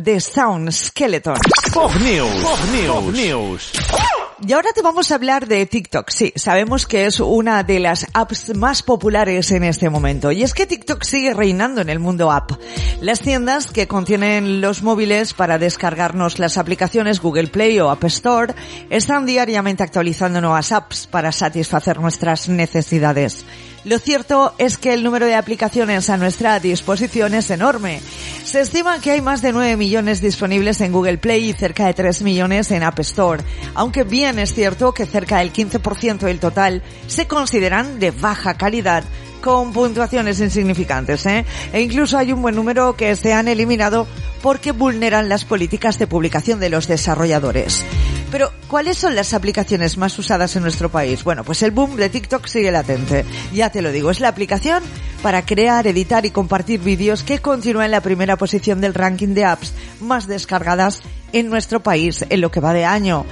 The 0.02 0.20
Sound 0.20 0.70
Skeletons. 0.70 1.40
Pop 1.72 1.90
News. 1.94 2.42
Pop 2.42 2.60
News. 2.70 3.14
News. 3.14 3.72
Y 4.46 4.52
ahora 4.52 4.70
te 4.72 4.82
vamos 4.82 5.10
a 5.10 5.16
hablar 5.16 5.48
de 5.48 5.66
TikTok. 5.66 6.10
Sí, 6.10 6.32
sabemos 6.36 6.86
que 6.86 7.06
es 7.06 7.18
una 7.18 7.64
de 7.64 7.80
las 7.80 8.06
apps 8.14 8.54
más 8.54 8.84
populares 8.84 9.50
en 9.50 9.64
este 9.64 9.90
momento. 9.90 10.30
Y 10.30 10.44
es 10.44 10.54
que 10.54 10.64
TikTok 10.64 11.02
sigue 11.02 11.34
reinando 11.34 11.80
en 11.80 11.88
el 11.88 11.98
mundo 11.98 12.30
app. 12.30 12.52
Las 13.00 13.20
tiendas 13.20 13.72
que 13.72 13.88
contienen 13.88 14.60
los 14.60 14.82
móviles 14.84 15.34
para 15.34 15.58
descargarnos 15.58 16.38
las 16.38 16.56
aplicaciones 16.56 17.20
Google 17.20 17.48
Play 17.48 17.80
o 17.80 17.90
App 17.90 18.04
Store 18.04 18.54
están 18.90 19.26
diariamente 19.26 19.82
actualizando 19.82 20.40
nuevas 20.40 20.70
apps 20.70 21.08
para 21.08 21.32
satisfacer 21.32 21.98
nuestras 21.98 22.48
necesidades. 22.48 23.44
Lo 23.84 23.98
cierto 23.98 24.54
es 24.58 24.76
que 24.76 24.92
el 24.92 25.04
número 25.04 25.26
de 25.26 25.34
aplicaciones 25.34 26.10
a 26.10 26.16
nuestra 26.16 26.58
disposición 26.60 27.34
es 27.34 27.50
enorme. 27.50 28.00
Se 28.44 28.60
estima 28.60 29.00
que 29.00 29.12
hay 29.12 29.20
más 29.20 29.40
de 29.40 29.52
9 29.52 29.76
millones 29.76 30.20
disponibles 30.20 30.80
en 30.80 30.92
Google 30.92 31.18
Play 31.18 31.50
y 31.50 31.52
cerca 31.52 31.86
de 31.86 31.94
3 31.94 32.22
millones 32.22 32.70
en 32.70 32.82
App 32.82 32.98
Store, 33.00 33.42
aunque 33.74 34.02
bien 34.02 34.38
es 34.38 34.52
cierto 34.52 34.92
que 34.92 35.06
cerca 35.06 35.38
del 35.38 35.52
15% 35.52 36.18
del 36.18 36.40
total 36.40 36.82
se 37.06 37.26
consideran 37.26 38.00
de 38.00 38.10
baja 38.10 38.54
calidad 38.54 39.04
con 39.40 39.72
puntuaciones 39.72 40.40
insignificantes, 40.40 41.24
¿eh? 41.26 41.44
E 41.72 41.80
incluso 41.80 42.18
hay 42.18 42.32
un 42.32 42.42
buen 42.42 42.56
número 42.56 42.96
que 42.96 43.14
se 43.14 43.32
han 43.32 43.46
eliminado 43.46 44.06
porque 44.42 44.72
vulneran 44.72 45.28
las 45.28 45.44
políticas 45.44 45.98
de 45.98 46.06
publicación 46.06 46.58
de 46.58 46.70
los 46.70 46.88
desarrolladores. 46.88 47.84
Pero, 48.30 48.52
¿cuáles 48.68 48.98
son 48.98 49.14
las 49.14 49.32
aplicaciones 49.32 49.96
más 49.96 50.18
usadas 50.18 50.54
en 50.56 50.62
nuestro 50.62 50.90
país? 50.90 51.24
Bueno, 51.24 51.44
pues 51.44 51.62
el 51.62 51.70
boom 51.70 51.96
de 51.96 52.10
TikTok 52.10 52.46
sigue 52.46 52.70
latente. 52.70 53.24
Ya 53.54 53.70
te 53.70 53.80
lo 53.80 53.90
digo, 53.90 54.10
es 54.10 54.20
la 54.20 54.28
aplicación 54.28 54.82
para 55.22 55.44
crear, 55.44 55.86
editar 55.86 56.26
y 56.26 56.30
compartir 56.30 56.80
vídeos 56.80 57.22
que 57.22 57.38
continúa 57.38 57.86
en 57.86 57.90
la 57.90 58.02
primera 58.02 58.36
posición 58.36 58.80
del 58.80 58.94
ranking 58.94 59.34
de 59.34 59.46
apps 59.46 59.72
más 60.00 60.26
descargadas 60.26 61.02
en 61.32 61.48
nuestro 61.48 61.82
país 61.82 62.24
en 62.28 62.40
lo 62.40 62.50
que 62.50 62.60
va 62.60 62.72
de 62.72 62.84
año. 62.84 63.24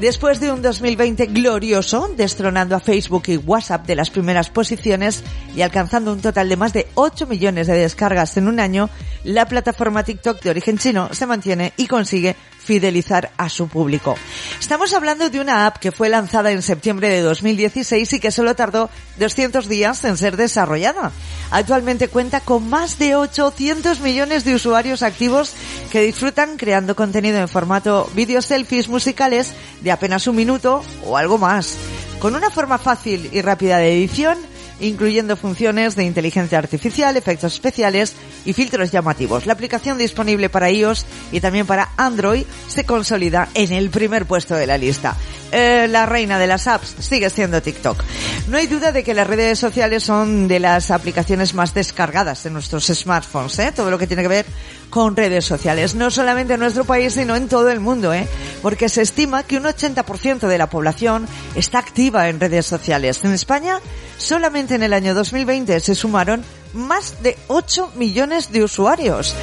Después 0.00 0.40
de 0.40 0.50
un 0.50 0.62
2020 0.62 1.26
glorioso, 1.26 2.12
destronando 2.16 2.74
a 2.74 2.80
Facebook 2.80 3.24
y 3.28 3.36
WhatsApp 3.36 3.86
de 3.86 3.96
las 3.96 4.10
primeras 4.10 4.50
posiciones 4.50 5.22
y 5.54 5.62
alcanzando 5.62 6.12
un 6.12 6.20
total 6.20 6.48
de 6.48 6.56
más 6.56 6.72
de 6.72 6.88
8 6.94 7.26
millones 7.26 7.66
de 7.66 7.74
descargas 7.74 8.36
en 8.36 8.48
un 8.48 8.58
año, 8.58 8.90
la 9.24 9.46
plataforma 9.46 10.02
TikTok 10.02 10.42
de 10.42 10.50
origen 10.50 10.78
chino 10.78 11.08
se 11.12 11.26
mantiene 11.26 11.72
y 11.76 11.86
consigue 11.86 12.36
fidelizar 12.62 13.30
a 13.36 13.48
su 13.48 13.68
público. 13.68 14.16
Estamos 14.60 14.94
hablando 14.94 15.28
de 15.28 15.40
una 15.40 15.66
app 15.66 15.78
que 15.78 15.92
fue 15.92 16.08
lanzada 16.08 16.52
en 16.52 16.62
septiembre 16.62 17.08
de 17.08 17.20
2016 17.20 18.12
y 18.12 18.20
que 18.20 18.30
solo 18.30 18.54
tardó 18.54 18.90
200 19.18 19.68
días 19.68 20.04
en 20.04 20.16
ser 20.16 20.36
desarrollada. 20.36 21.12
Actualmente 21.50 22.08
cuenta 22.08 22.40
con 22.40 22.68
más 22.68 22.98
de 22.98 23.16
800 23.16 24.00
millones 24.00 24.44
de 24.44 24.54
usuarios 24.54 25.02
activos 25.02 25.54
que 25.90 26.02
disfrutan 26.02 26.56
creando 26.56 26.96
contenido 26.96 27.38
en 27.38 27.48
formato 27.48 28.10
vídeos 28.14 28.46
selfies 28.46 28.88
musicales 28.88 29.52
de 29.80 29.92
apenas 29.92 30.26
un 30.26 30.36
minuto 30.36 30.82
o 31.04 31.16
algo 31.16 31.38
más. 31.38 31.76
Con 32.18 32.36
una 32.36 32.50
forma 32.50 32.78
fácil 32.78 33.28
y 33.32 33.42
rápida 33.42 33.78
de 33.78 33.92
edición, 33.92 34.38
incluyendo 34.82 35.36
funciones 35.36 35.96
de 35.96 36.04
inteligencia 36.04 36.58
artificial, 36.58 37.16
efectos 37.16 37.54
especiales 37.54 38.14
y 38.44 38.52
filtros 38.52 38.90
llamativos. 38.90 39.46
La 39.46 39.54
aplicación 39.54 39.96
disponible 39.96 40.48
para 40.48 40.70
iOS 40.70 41.06
y 41.30 41.40
también 41.40 41.66
para 41.66 41.90
Android 41.96 42.44
se 42.68 42.84
consolida 42.84 43.48
en 43.54 43.72
el 43.72 43.90
primer 43.90 44.26
puesto 44.26 44.54
de 44.54 44.66
la 44.66 44.76
lista. 44.76 45.16
Eh, 45.52 45.86
la 45.88 46.06
reina 46.06 46.38
de 46.38 46.46
las 46.46 46.66
apps 46.66 46.96
sigue 46.98 47.30
siendo 47.30 47.62
TikTok. 47.62 48.02
No 48.48 48.56
hay 48.56 48.66
duda 48.66 48.90
de 48.90 49.04
que 49.04 49.14
las 49.14 49.26
redes 49.26 49.58
sociales 49.58 50.02
son 50.02 50.48
de 50.48 50.58
las 50.58 50.90
aplicaciones 50.90 51.54
más 51.54 51.74
descargadas 51.74 52.44
en 52.46 52.54
nuestros 52.54 52.86
smartphones, 52.86 53.58
¿eh? 53.58 53.72
todo 53.74 53.90
lo 53.90 53.98
que 53.98 54.06
tiene 54.06 54.22
que 54.22 54.28
ver 54.28 54.46
con 54.90 55.16
redes 55.16 55.44
sociales, 55.44 55.94
no 55.94 56.10
solamente 56.10 56.54
en 56.54 56.60
nuestro 56.60 56.84
país, 56.84 57.14
sino 57.14 57.36
en 57.36 57.48
todo 57.48 57.70
el 57.70 57.80
mundo, 57.80 58.12
¿eh? 58.12 58.26
porque 58.62 58.88
se 58.88 59.02
estima 59.02 59.42
que 59.42 59.56
un 59.56 59.64
80% 59.64 60.48
de 60.48 60.58
la 60.58 60.68
población 60.68 61.26
está 61.54 61.78
activa 61.78 62.28
en 62.28 62.40
redes 62.40 62.66
sociales. 62.66 63.22
En 63.24 63.32
España, 63.32 63.80
solamente 64.22 64.74
en 64.74 64.82
el 64.82 64.92
año 64.92 65.14
2020 65.14 65.80
se 65.80 65.94
sumaron 65.94 66.42
más 66.72 67.22
de 67.22 67.36
8 67.48 67.92
millones 67.96 68.52
de 68.52 68.64
usuarios. 68.64 69.34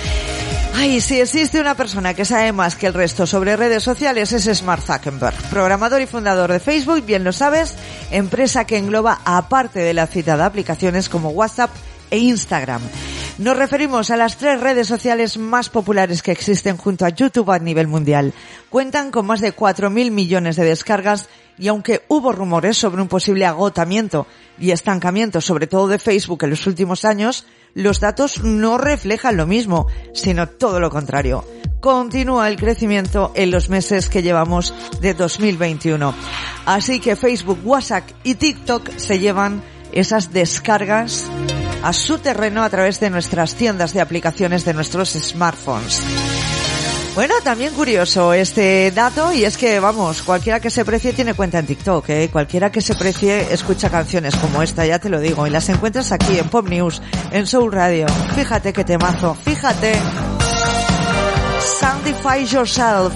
Ay, 0.76 1.02
si 1.02 1.20
existe 1.20 1.60
una 1.60 1.76
persona 1.76 2.13
que 2.13 2.26
sabe 2.26 2.52
más 2.54 2.76
que 2.76 2.88
el 2.88 2.94
resto 2.94 3.28
sobre 3.28 3.58
redes 3.58 3.84
sociales 3.84 4.32
es 4.32 4.63
Mark 4.63 4.82
Zuckerberg, 4.82 5.36
programador 5.50 6.02
y 6.02 6.06
fundador 6.06 6.52
de 6.52 6.60
Facebook, 6.60 7.06
bien 7.06 7.24
lo 7.24 7.34
sabes, 7.34 7.76
empresa 8.12 8.65
que 8.65 8.78
engloba 8.78 9.20
aparte 9.26 9.80
de 9.80 9.94
la 9.94 10.08
citada 10.08 10.46
aplicaciones 10.46 11.10
como 11.10 11.30
WhatsApp 11.30 11.72
e 12.12 12.20
Instagram. 12.20 12.82
Nos 13.39 13.58
referimos 13.58 14.10
a 14.10 14.18
las 14.18 14.38
tres 14.38 14.60
redes 14.60 14.88
sociales 14.88 15.38
más 15.38 15.70
populares 15.70 16.22
que 16.22 16.32
existen 16.32 16.78
junto 16.78 17.06
a 17.06 17.10
YouTube 17.10 17.52
a 17.52 17.60
nivel 17.60 17.88
mundial. 17.88 18.34
Cuentan 18.70 19.12
con 19.12 19.26
más 19.26 19.39
de 19.39 19.56
4.000 19.56 20.12
millones 20.12 20.56
de 20.58 20.65
descargas 20.65 21.30
y 21.60 21.67
aunque 21.67 22.04
hubo 22.08 22.32
rumores 22.32 22.78
sobre 22.78 23.02
un 23.02 23.08
posible 23.08 23.45
agotamiento 23.45 24.26
y 24.58 24.72
estancamiento, 24.72 25.41
sobre 25.41 25.67
todo 25.67 25.88
de 25.88 26.00
Facebook 26.00 26.43
en 26.43 26.52
los 26.52 26.65
últimos 26.65 27.06
años, 27.06 27.45
los 27.74 28.00
datos 28.00 28.43
no 28.43 28.78
reflejan 28.78 29.38
lo 29.38 29.45
mismo, 29.45 29.88
sino 30.13 30.48
todo 30.48 30.80
lo 30.80 30.89
contrario. 30.89 31.45
Continúa 31.82 32.50
el 32.50 32.58
crecimiento 32.58 33.32
en 33.36 33.52
los 33.52 33.69
meses 33.69 34.10
que 34.10 34.22
llevamos 34.22 34.74
de 35.02 35.13
2021. 35.13 36.13
Así 36.65 37.00
que 37.00 37.15
Facebook, 37.15 37.60
WhatsApp 37.63 38.10
y 38.24 38.36
TikTok 38.36 38.98
se 38.98 39.19
llevan 39.19 39.62
esas 39.91 40.34
descargas 40.34 41.26
a 41.84 41.93
su 41.93 42.19
terreno 42.19 42.63
a 42.63 42.69
través 42.69 43.00
de 43.00 43.10
nuestras 43.10 43.56
tiendas 43.56 43.93
de 43.93 44.02
aplicaciones 44.02 44.65
de 44.65 44.74
nuestros 44.74 45.12
smartphones. 45.12 46.04
Bueno, 47.19 47.36
también 47.43 47.73
curioso 47.73 48.32
este 48.32 48.91
dato 48.91 49.34
y 49.34 49.43
es 49.43 49.58
que, 49.58 49.82
vamos, 49.82 50.21
cualquiera 50.21 50.62
que 50.62 50.69
se 50.69 50.86
precie 50.86 51.12
tiene 51.12 51.34
cuenta 51.34 51.60
en 51.60 51.65
TikTok, 51.65 52.08
¿eh? 52.08 52.29
Cualquiera 52.32 52.71
que 52.71 52.79
se 52.79 52.95
precie 52.95 53.51
escucha 53.51 53.89
canciones 53.89 54.38
como 54.38 54.63
esta, 54.63 54.86
ya 54.86 54.99
te 54.99 55.10
lo 55.10 55.19
digo, 55.19 55.45
y 55.45 55.49
las 55.49 55.67
encuentras 55.67 56.13
aquí 56.13 56.39
en 56.39 56.47
Pop 56.47 56.69
News, 56.69 57.01
en 57.32 57.45
Soul 57.45 57.73
Radio. 57.73 58.05
Fíjate 58.36 58.71
que 58.71 58.86
temazo, 58.86 59.36
fíjate. 59.36 59.99
Soundify 61.82 62.45
Yourself. 62.45 63.13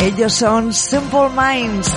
Ellos 0.00 0.32
son 0.32 0.72
Simple 0.72 1.28
Minds. 1.36 1.92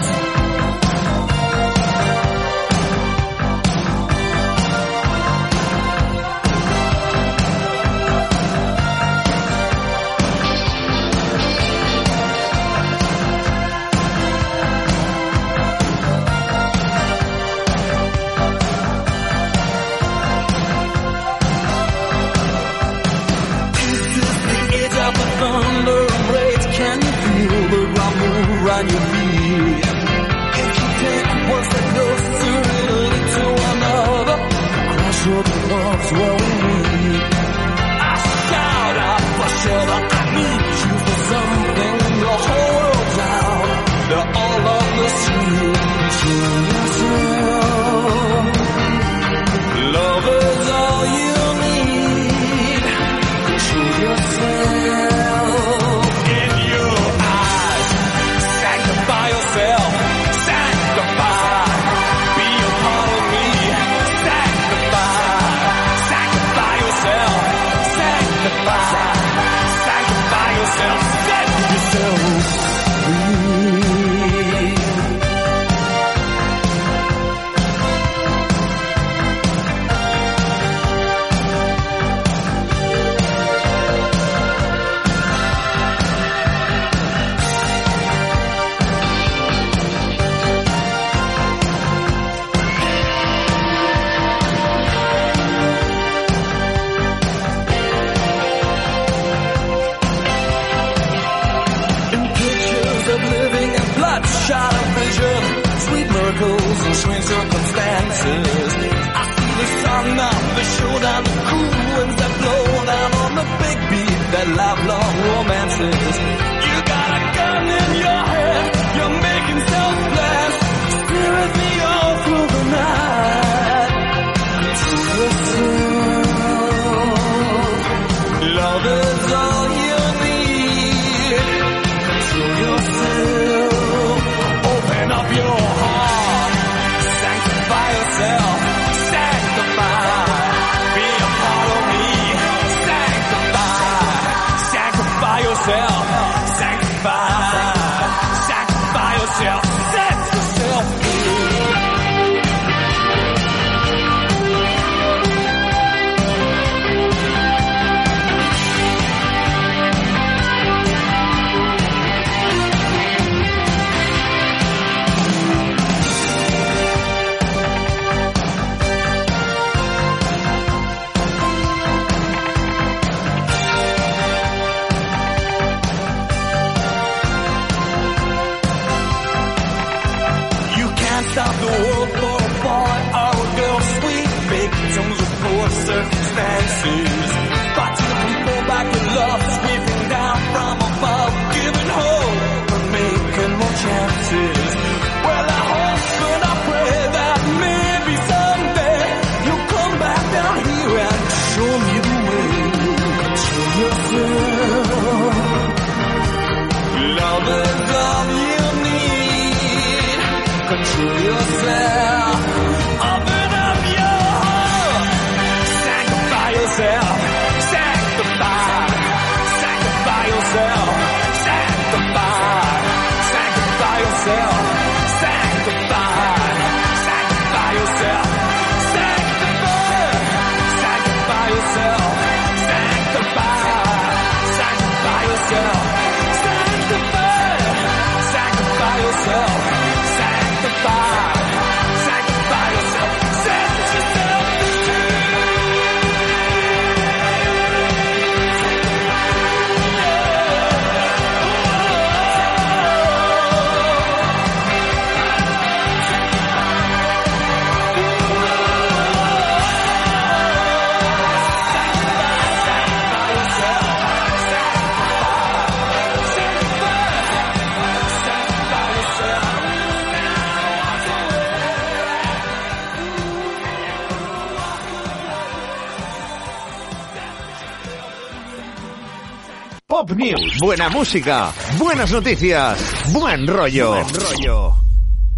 Pop 280.09 280.17
News, 280.17 280.57
buena 280.59 280.89
música, 280.89 281.53
buenas 281.77 282.11
noticias, 282.11 282.79
buen 283.13 283.45
rollo. 283.45 283.91
Buen 283.91 284.07
rollo. 284.09 284.73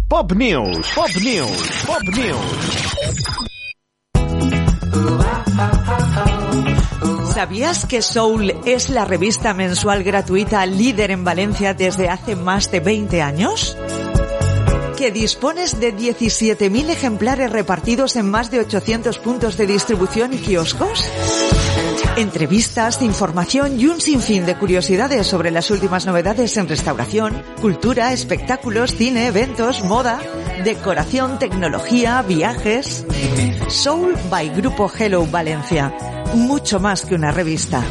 Pop 0.08 0.32
News, 0.32 0.88
Pop 0.94 1.10
News, 1.22 1.84
Pop 1.86 2.02
News. 2.16 2.40
¿Sabías 7.34 7.84
que 7.84 8.00
Soul 8.00 8.54
es 8.64 8.88
la 8.88 9.04
revista 9.04 9.52
mensual 9.52 10.04
gratuita 10.04 10.64
líder 10.64 11.10
en 11.10 11.22
Valencia 11.22 11.74
desde 11.74 12.08
hace 12.08 12.34
más 12.34 12.70
de 12.70 12.80
20 12.80 13.20
años? 13.20 13.76
¿Que 14.96 15.10
dispones 15.10 15.80
de 15.80 15.94
17.000 15.94 16.88
ejemplares 16.88 17.52
repartidos 17.52 18.16
en 18.16 18.30
más 18.30 18.50
de 18.50 18.60
800 18.60 19.18
puntos 19.18 19.58
de 19.58 19.66
distribución 19.66 20.32
y 20.32 20.38
kioscos? 20.38 21.04
Entrevistas, 22.16 23.00
información 23.00 23.80
y 23.80 23.86
un 23.86 24.00
sinfín 24.00 24.44
de 24.44 24.56
curiosidades 24.56 25.26
sobre 25.26 25.50
las 25.50 25.70
últimas 25.70 26.04
novedades 26.04 26.58
en 26.58 26.68
restauración, 26.68 27.42
cultura, 27.60 28.12
espectáculos, 28.12 28.94
cine, 28.94 29.28
eventos, 29.28 29.82
moda, 29.82 30.20
decoración, 30.62 31.38
tecnología, 31.38 32.20
viajes. 32.20 33.06
Soul 33.68 34.14
by 34.30 34.50
Grupo 34.50 34.92
Hello 34.94 35.26
Valencia. 35.26 35.94
Mucho 36.34 36.80
más 36.80 37.06
que 37.06 37.14
una 37.14 37.30
revista. 37.30 37.82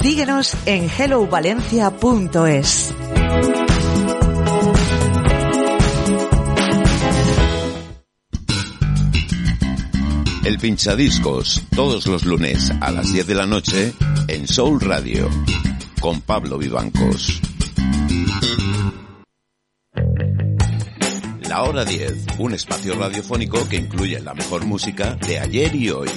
Síguenos 0.00 0.54
en 0.66 0.90
hellovalencia.es. 0.90 2.94
El 10.44 10.58
pinchadiscos, 10.58 11.62
todos 11.74 12.06
los 12.06 12.26
lunes 12.26 12.70
a 12.82 12.90
las 12.90 13.10
10 13.10 13.26
de 13.26 13.34
la 13.34 13.46
noche 13.46 13.94
en 14.28 14.46
Soul 14.46 14.78
Radio, 14.78 15.30
con 16.00 16.20
Pablo 16.20 16.58
Vivancos. 16.58 17.40
La 21.48 21.62
Hora 21.62 21.86
10, 21.86 22.26
un 22.38 22.52
espacio 22.52 22.94
radiofónico 22.94 23.66
que 23.70 23.76
incluye 23.76 24.20
la 24.20 24.34
mejor 24.34 24.66
música 24.66 25.14
de 25.14 25.38
ayer 25.38 25.74
y 25.74 25.88
hoy, 25.88 26.10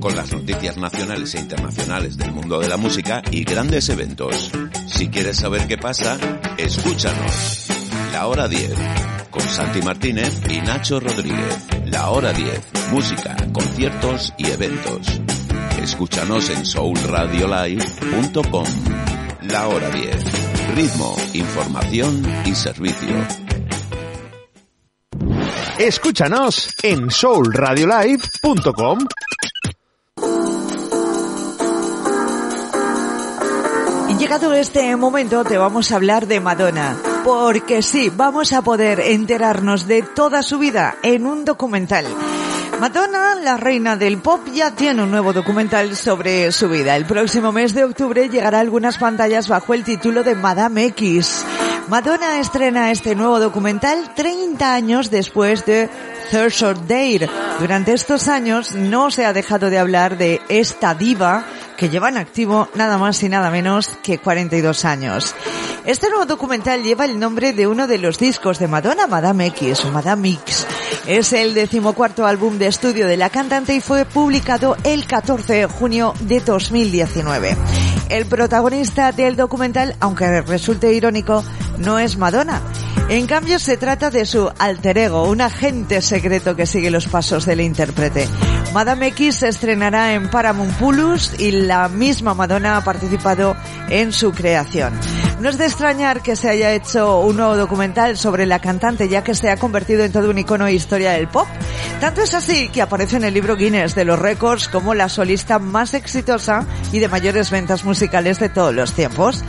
con 0.00 0.16
las 0.16 0.32
noticias 0.32 0.76
nacionales 0.76 1.32
e 1.36 1.40
internacionales 1.40 2.16
del 2.16 2.32
mundo 2.32 2.58
de 2.58 2.68
la 2.68 2.76
música 2.76 3.22
y 3.30 3.44
grandes 3.44 3.88
eventos. 3.90 4.50
Si 4.88 5.06
quieres 5.06 5.36
saber 5.36 5.68
qué 5.68 5.78
pasa, 5.78 6.18
escúchanos. 6.58 7.68
La 8.12 8.26
Hora 8.26 8.48
10, 8.48 8.74
con 9.30 9.42
Santi 9.42 9.82
Martínez 9.82 10.40
y 10.50 10.60
Nacho 10.62 10.98
Rodríguez. 10.98 11.64
La 11.86 12.10
Hora 12.10 12.32
10, 12.32 12.81
música, 12.92 13.34
conciertos 13.54 14.34
y 14.36 14.50
eventos. 14.50 15.18
Escúchanos 15.82 16.50
en 16.50 16.66
soulradiolive.com. 16.66 18.66
La 19.48 19.66
Hora 19.66 19.88
10, 19.88 20.74
ritmo, 20.74 21.16
información 21.32 22.22
y 22.44 22.54
servicio. 22.54 23.16
Escúchanos 25.78 26.68
en 26.82 27.10
soulradiolive.com. 27.10 28.98
Llegado 34.18 34.52
este 34.52 34.94
momento 34.96 35.44
te 35.44 35.56
vamos 35.56 35.92
a 35.92 35.96
hablar 35.96 36.26
de 36.26 36.40
Madonna. 36.40 36.94
Porque 37.24 37.80
sí, 37.80 38.12
vamos 38.14 38.52
a 38.52 38.60
poder 38.60 39.00
enterarnos 39.00 39.86
de 39.86 40.02
toda 40.02 40.42
su 40.42 40.58
vida 40.58 40.96
en 41.02 41.26
un 41.26 41.46
documental. 41.46 42.04
Madonna, 42.82 43.36
la 43.36 43.56
reina 43.56 43.96
del 43.96 44.18
pop, 44.18 44.40
ya 44.52 44.72
tiene 44.72 45.04
un 45.04 45.10
nuevo 45.12 45.32
documental 45.32 45.94
sobre 45.94 46.50
su 46.50 46.68
vida. 46.68 46.96
El 46.96 47.04
próximo 47.04 47.52
mes 47.52 47.74
de 47.74 47.84
octubre 47.84 48.28
llegará 48.28 48.58
a 48.58 48.60
algunas 48.60 48.98
pantallas 48.98 49.46
bajo 49.46 49.72
el 49.72 49.84
título 49.84 50.24
de 50.24 50.34
Madame 50.34 50.86
X. 50.86 51.44
Madonna 51.86 52.40
estrena 52.40 52.90
este 52.90 53.14
nuevo 53.14 53.38
documental 53.38 54.12
30 54.16 54.74
años 54.74 55.12
después 55.12 55.64
de 55.64 55.88
Third 56.30 56.78
Date. 56.88 57.28
Durante 57.58 57.92
estos 57.92 58.28
años 58.28 58.74
no 58.74 59.10
se 59.10 59.24
ha 59.26 59.32
dejado 59.32 59.70
de 59.70 59.78
hablar 59.78 60.18
de 60.18 60.40
esta 60.48 60.94
diva 60.94 61.44
que 61.76 61.88
lleva 61.88 62.08
en 62.08 62.16
activo 62.16 62.68
nada 62.74 62.98
más 62.98 63.22
y 63.22 63.28
nada 63.28 63.50
menos 63.50 63.88
que 64.02 64.18
42 64.18 64.84
años. 64.84 65.34
Este 65.84 66.08
nuevo 66.08 66.26
documental 66.26 66.82
lleva 66.82 67.04
el 67.04 67.18
nombre 67.18 67.52
de 67.52 67.66
uno 67.66 67.88
de 67.88 67.98
los 67.98 68.18
discos 68.18 68.60
de 68.60 68.68
Madonna, 68.68 69.08
Madame 69.08 69.46
X 69.46 69.84
o 69.84 69.90
Madame 69.90 70.30
X. 70.30 70.66
Es 71.06 71.32
el 71.32 71.54
decimocuarto 71.54 72.24
álbum 72.24 72.58
de 72.58 72.68
estudio 72.68 73.08
de 73.08 73.16
la 73.16 73.30
cantante 73.30 73.74
y 73.74 73.80
fue 73.80 74.04
publicado 74.04 74.76
el 74.84 75.06
14 75.06 75.52
de 75.54 75.66
junio 75.66 76.14
de 76.20 76.40
2019. 76.40 77.56
El 78.08 78.26
protagonista 78.26 79.10
del 79.10 79.34
documental, 79.34 79.96
aunque 79.98 80.42
resulte 80.42 80.92
irónico, 80.92 81.42
no 81.78 81.98
es 81.98 82.16
Madonna. 82.16 82.62
En 83.08 83.26
cambio, 83.26 83.58
se 83.58 83.76
trata 83.76 84.10
de 84.10 84.24
su 84.24 84.50
alter 84.58 84.96
ego, 84.98 85.24
un 85.24 85.40
agente 85.40 86.00
secreto 86.12 86.54
que 86.54 86.66
sigue 86.66 86.90
los 86.90 87.06
pasos 87.06 87.46
del 87.46 87.62
intérprete. 87.62 88.28
Madame 88.74 89.06
X 89.06 89.36
se 89.36 89.48
estrenará 89.48 90.12
en 90.12 90.28
Paramount 90.28 90.74
Plus 90.74 91.40
y 91.40 91.52
la 91.52 91.88
misma 91.88 92.34
Madonna 92.34 92.76
ha 92.76 92.84
participado 92.84 93.56
en 93.88 94.12
su 94.12 94.30
creación. 94.32 94.92
No 95.42 95.48
es 95.48 95.58
de 95.58 95.66
extrañar 95.66 96.22
que 96.22 96.36
se 96.36 96.48
haya 96.48 96.70
hecho 96.70 97.18
un 97.18 97.36
nuevo 97.36 97.56
documental 97.56 98.16
sobre 98.16 98.46
la 98.46 98.60
cantante 98.60 99.08
ya 99.08 99.24
que 99.24 99.34
se 99.34 99.50
ha 99.50 99.56
convertido 99.56 100.04
en 100.04 100.12
todo 100.12 100.30
un 100.30 100.38
icono 100.38 100.66
de 100.66 100.72
historia 100.72 101.10
del 101.10 101.26
pop. 101.26 101.48
Tanto 101.98 102.22
es 102.22 102.32
así 102.34 102.68
que 102.68 102.80
aparece 102.80 103.16
en 103.16 103.24
el 103.24 103.34
libro 103.34 103.56
Guinness 103.56 103.96
de 103.96 104.04
los 104.04 104.20
récords 104.20 104.68
como 104.68 104.94
la 104.94 105.08
solista 105.08 105.58
más 105.58 105.94
exitosa 105.94 106.64
y 106.92 107.00
de 107.00 107.08
mayores 107.08 107.50
ventas 107.50 107.84
musicales 107.84 108.38
de 108.38 108.50
todos 108.50 108.72
los 108.72 108.92
tiempos. 108.92 109.42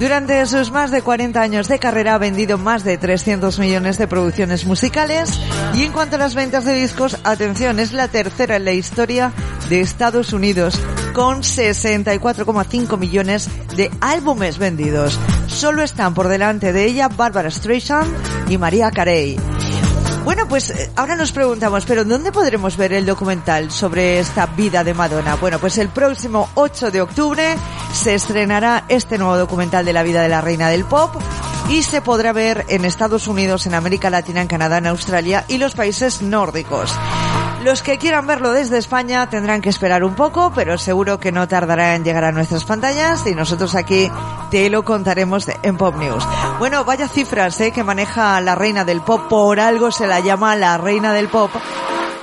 Durante 0.00 0.44
sus 0.46 0.72
más 0.72 0.90
de 0.90 1.02
40 1.02 1.40
años 1.40 1.68
de 1.68 1.78
carrera 1.78 2.16
ha 2.16 2.18
vendido 2.18 2.58
más 2.58 2.82
de 2.82 2.98
300 2.98 3.60
millones 3.60 3.98
de 3.98 4.08
producciones 4.08 4.66
musicales 4.66 5.30
y 5.74 5.84
en 5.84 5.92
cuanto 5.92 6.16
a 6.16 6.18
las 6.18 6.34
ventas 6.34 6.64
de 6.64 6.72
discos, 6.72 7.18
atención, 7.22 7.78
es 7.78 7.92
la 7.92 8.08
tercera 8.08 8.56
en 8.56 8.64
la 8.64 8.72
historia 8.72 9.32
de 9.68 9.80
Estados 9.80 10.32
Unidos 10.32 10.76
con 11.16 11.40
64,5 11.40 12.98
millones 12.98 13.48
de 13.74 13.90
álbumes 14.02 14.58
vendidos. 14.58 15.18
Solo 15.46 15.82
están 15.82 16.12
por 16.12 16.28
delante 16.28 16.74
de 16.74 16.84
ella 16.84 17.08
Barbara 17.08 17.50
Streisand 17.50 18.50
y 18.50 18.58
María 18.58 18.90
Carey. 18.90 19.40
Bueno, 20.24 20.46
pues 20.46 20.68
eh, 20.68 20.90
ahora 20.94 21.16
nos 21.16 21.32
preguntamos, 21.32 21.86
¿pero 21.86 22.04
dónde 22.04 22.32
podremos 22.32 22.76
ver 22.76 22.92
el 22.92 23.06
documental 23.06 23.70
sobre 23.70 24.18
esta 24.18 24.44
vida 24.44 24.84
de 24.84 24.92
Madonna? 24.92 25.36
Bueno, 25.36 25.58
pues 25.58 25.78
el 25.78 25.88
próximo 25.88 26.50
8 26.54 26.90
de 26.90 27.00
octubre 27.00 27.56
se 27.94 28.14
estrenará 28.14 28.84
este 28.90 29.16
nuevo 29.16 29.38
documental 29.38 29.86
de 29.86 29.94
la 29.94 30.02
vida 30.02 30.20
de 30.20 30.28
la 30.28 30.42
reina 30.42 30.68
del 30.68 30.84
pop 30.84 31.14
y 31.70 31.82
se 31.82 32.02
podrá 32.02 32.34
ver 32.34 32.66
en 32.68 32.84
Estados 32.84 33.26
Unidos, 33.26 33.66
en 33.66 33.72
América 33.72 34.10
Latina, 34.10 34.42
en 34.42 34.48
Canadá, 34.48 34.76
en 34.76 34.88
Australia 34.88 35.46
y 35.48 35.56
los 35.56 35.74
países 35.74 36.20
nórdicos. 36.20 36.92
Los 37.66 37.82
que 37.82 37.98
quieran 37.98 38.28
verlo 38.28 38.52
desde 38.52 38.78
España 38.78 39.28
tendrán 39.28 39.60
que 39.60 39.70
esperar 39.70 40.04
un 40.04 40.14
poco, 40.14 40.52
pero 40.54 40.78
seguro 40.78 41.18
que 41.18 41.32
no 41.32 41.48
tardará 41.48 41.96
en 41.96 42.04
llegar 42.04 42.22
a 42.22 42.30
nuestras 42.30 42.62
pantallas 42.62 43.26
y 43.26 43.34
nosotros 43.34 43.74
aquí 43.74 44.08
te 44.52 44.70
lo 44.70 44.84
contaremos 44.84 45.48
en 45.64 45.76
Pop 45.76 45.96
News. 45.96 46.24
Bueno, 46.60 46.84
vaya 46.84 47.08
cifras 47.08 47.60
¿eh? 47.60 47.72
que 47.72 47.82
maneja 47.82 48.40
la 48.40 48.54
reina 48.54 48.84
del 48.84 49.00
pop, 49.00 49.22
por 49.28 49.58
algo 49.58 49.90
se 49.90 50.06
la 50.06 50.20
llama 50.20 50.54
la 50.54 50.78
reina 50.78 51.12
del 51.12 51.26
pop, 51.26 51.50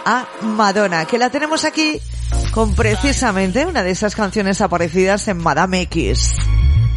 a 0.05 0.25
Madonna, 0.43 1.03
que 1.03 1.17
la 1.17 1.29
tenemos 1.29 1.65
aquí 1.65 1.99
con 2.51 2.73
precisamente 2.73 3.65
una 3.65 3.83
de 3.83 3.91
esas 3.91 4.15
canciones 4.15 4.61
aparecidas 4.61 5.27
en 5.27 5.39
Madame 5.39 5.81
X. 5.81 6.37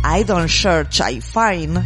I 0.04 0.22
don't 0.22 0.48
search, 0.48 1.00
I 1.00 1.20
find. 1.20 1.84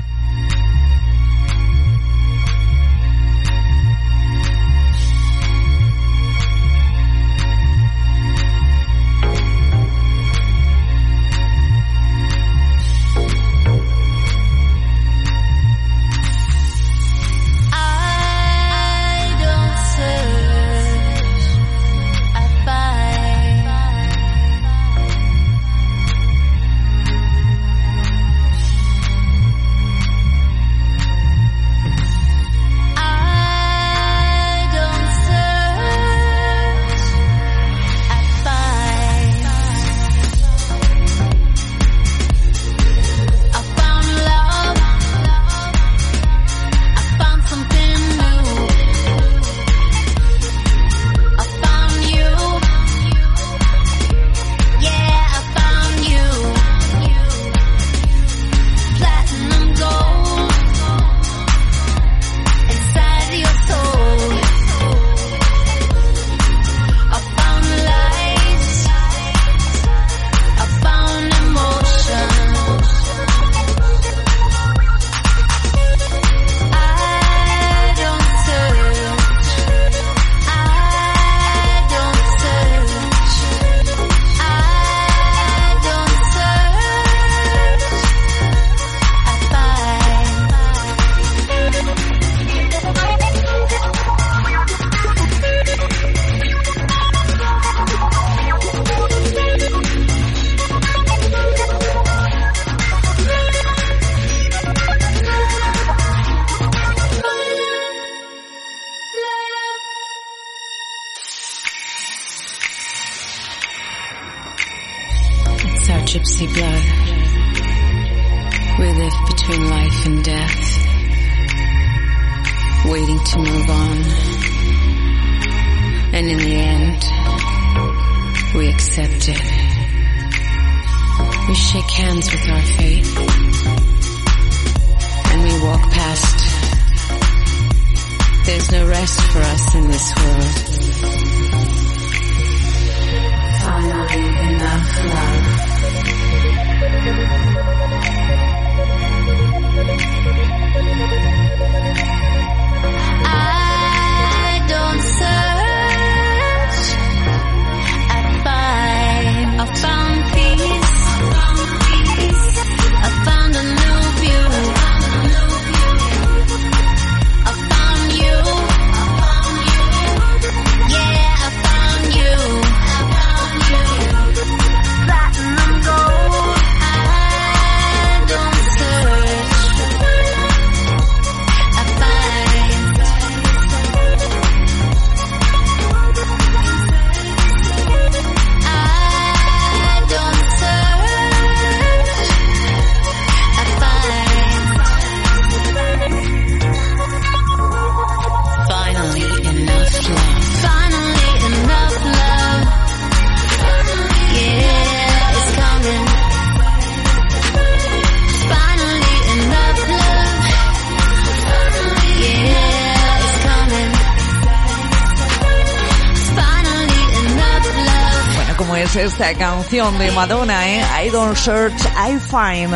Esta 219.31 219.39
canción 219.39 219.99
de 219.99 220.11
Madonna, 220.12 220.68
¿eh? 220.68 221.07
I 221.07 221.11
don't 221.11 221.37
search, 221.37 221.74
I 221.97 222.18
find. 222.18 222.74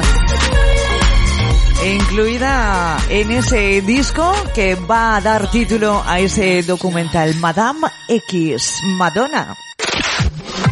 Incluida 1.85 2.99
en 3.09 3.31
ese 3.31 3.83
disco 3.83 4.33
que 4.55 4.75
va 4.75 5.17
a 5.17 5.21
dar 5.21 5.51
título 5.51 6.03
a 6.07 6.21
ese 6.21 6.63
documental 6.63 7.35
Madame 7.37 7.89
X, 8.09 8.81
Madonna. 8.85 9.57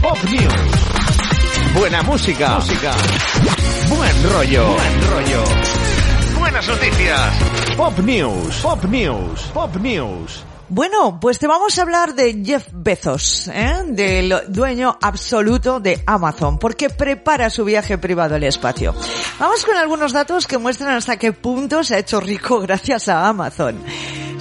Pop 0.01 0.19
News. 0.25 1.75
Buena 1.75 2.03
música. 2.03 2.57
Música. 2.57 2.93
Buen 3.89 4.33
rollo. 4.33 4.75
Buen 4.75 5.11
rollo. 5.11 5.45
Buenas 6.39 6.67
noticias. 6.69 7.77
Pop 7.77 7.99
News. 7.99 8.57
Pop 8.63 8.85
News. 8.85 9.41
Pop 9.53 9.77
News. 9.77 10.45
Bueno, 10.75 11.21
pues 11.21 11.39
te 11.39 11.47
vamos 11.47 11.79
a 11.79 11.83
hablar 11.83 12.15
de 12.15 12.43
Jeff 12.43 12.67
Bezos, 12.73 13.47
¿eh? 13.49 13.83
del 13.89 14.35
dueño 14.49 14.97
absoluto 15.03 15.81
de 15.81 16.03
Amazon, 16.07 16.59
porque 16.59 16.89
prepara 16.89 17.51
su 17.51 17.63
viaje 17.67 17.99
privado 17.99 18.37
al 18.37 18.45
espacio. 18.45 18.95
Vamos 19.39 19.67
con 19.67 19.77
algunos 19.77 20.15
datos 20.15 20.47
que 20.47 20.57
muestran 20.57 20.95
hasta 20.95 21.19
qué 21.19 21.35
punto 21.35 21.85
se 21.85 21.97
ha 21.97 21.99
hecho 21.99 22.21
rico 22.21 22.59
gracias 22.63 23.11
a 23.11 23.29
Amazon. 23.29 23.83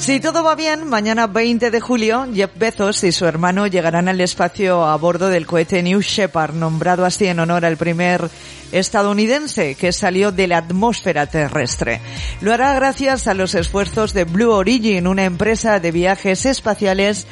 Si 0.01 0.19
todo 0.19 0.43
va 0.43 0.55
bien, 0.55 0.89
mañana 0.89 1.27
20 1.27 1.69
de 1.69 1.79
julio, 1.79 2.25
Jeff 2.33 2.49
Bezos 2.55 3.03
y 3.03 3.11
su 3.11 3.27
hermano 3.27 3.67
llegarán 3.67 4.09
al 4.09 4.19
espacio 4.19 4.83
a 4.83 4.97
bordo 4.97 5.29
del 5.29 5.45
cohete 5.45 5.83
New 5.83 6.01
Shepard, 6.01 6.55
nombrado 6.55 7.05
así 7.05 7.27
en 7.27 7.39
honor 7.39 7.65
al 7.65 7.77
primer 7.77 8.27
estadounidense 8.71 9.75
que 9.75 9.91
salió 9.91 10.31
de 10.31 10.47
la 10.47 10.57
atmósfera 10.57 11.27
terrestre. 11.27 12.01
Lo 12.41 12.51
hará 12.51 12.73
gracias 12.73 13.27
a 13.27 13.35
los 13.35 13.53
esfuerzos 13.53 14.15
de 14.15 14.23
Blue 14.23 14.49
Origin, 14.49 15.05
una 15.05 15.23
empresa 15.23 15.79
de 15.79 15.91
viajes 15.91 16.47
espaciales 16.47 17.27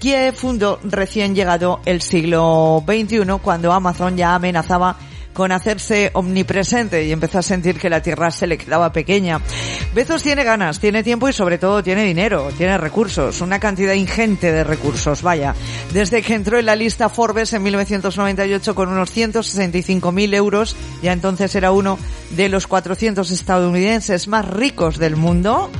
que 0.00 0.32
fundó 0.32 0.80
recién 0.82 1.36
llegado 1.36 1.78
el 1.84 2.02
siglo 2.02 2.82
XXI 2.84 3.38
cuando 3.40 3.72
Amazon 3.72 4.16
ya 4.16 4.34
amenazaba 4.34 4.96
con 5.38 5.52
hacerse 5.52 6.10
omnipresente 6.14 7.04
y 7.04 7.12
empezó 7.12 7.38
a 7.38 7.42
sentir 7.42 7.78
que 7.78 7.88
la 7.88 8.02
tierra 8.02 8.32
se 8.32 8.48
le 8.48 8.58
quedaba 8.58 8.90
pequeña. 8.90 9.40
Bezos 9.94 10.20
tiene 10.24 10.42
ganas, 10.42 10.80
tiene 10.80 11.04
tiempo 11.04 11.28
y 11.28 11.32
sobre 11.32 11.58
todo 11.58 11.80
tiene 11.80 12.02
dinero, 12.02 12.48
tiene 12.58 12.76
recursos, 12.76 13.40
una 13.40 13.60
cantidad 13.60 13.92
ingente 13.92 14.50
de 14.50 14.64
recursos, 14.64 15.22
vaya. 15.22 15.54
Desde 15.92 16.22
que 16.22 16.34
entró 16.34 16.58
en 16.58 16.66
la 16.66 16.74
lista 16.74 17.08
Forbes 17.08 17.52
en 17.52 17.62
1998 17.62 18.74
con 18.74 18.88
unos 18.88 19.16
165.000 19.16 20.34
euros, 20.34 20.74
ya 21.04 21.12
entonces 21.12 21.54
era 21.54 21.70
uno 21.70 22.00
de 22.30 22.48
los 22.48 22.66
400 22.66 23.30
estadounidenses 23.30 24.26
más 24.26 24.44
ricos 24.44 24.98
del 24.98 25.14
mundo, 25.14 25.70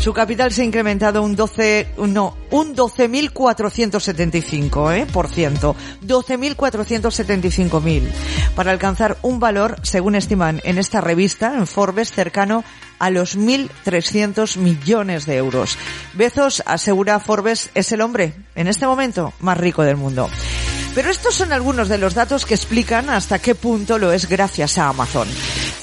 su 0.00 0.12
capital 0.14 0.50
se 0.50 0.62
ha 0.62 0.64
incrementado 0.64 1.22
un 1.22 1.36
12, 1.36 1.88
no, 1.98 2.34
un 2.50 2.74
12.475, 2.74 4.96
eh, 4.96 5.06
por 5.12 5.28
ciento. 5.28 5.76
12.475.000. 6.06 8.08
Para 8.56 8.70
alcanzar 8.70 9.18
un 9.20 9.40
valor, 9.40 9.76
según 9.82 10.14
estiman 10.14 10.62
en 10.64 10.78
esta 10.78 11.02
revista, 11.02 11.54
en 11.54 11.66
Forbes, 11.66 12.12
cercano 12.12 12.64
a 12.98 13.10
los 13.10 13.36
1.300 13.36 14.56
millones 14.56 15.26
de 15.26 15.36
euros. 15.36 15.76
Bezos, 16.14 16.62
asegura 16.64 17.20
Forbes, 17.20 17.68
es 17.74 17.92
el 17.92 18.00
hombre, 18.00 18.32
en 18.54 18.68
este 18.68 18.86
momento, 18.86 19.34
más 19.40 19.58
rico 19.58 19.82
del 19.82 19.98
mundo. 19.98 20.30
Pero 20.94 21.10
estos 21.10 21.34
son 21.34 21.52
algunos 21.52 21.90
de 21.90 21.98
los 21.98 22.14
datos 22.14 22.46
que 22.46 22.54
explican 22.54 23.10
hasta 23.10 23.38
qué 23.38 23.54
punto 23.54 23.98
lo 23.98 24.12
es 24.12 24.26
gracias 24.28 24.78
a 24.78 24.88
Amazon. 24.88 25.28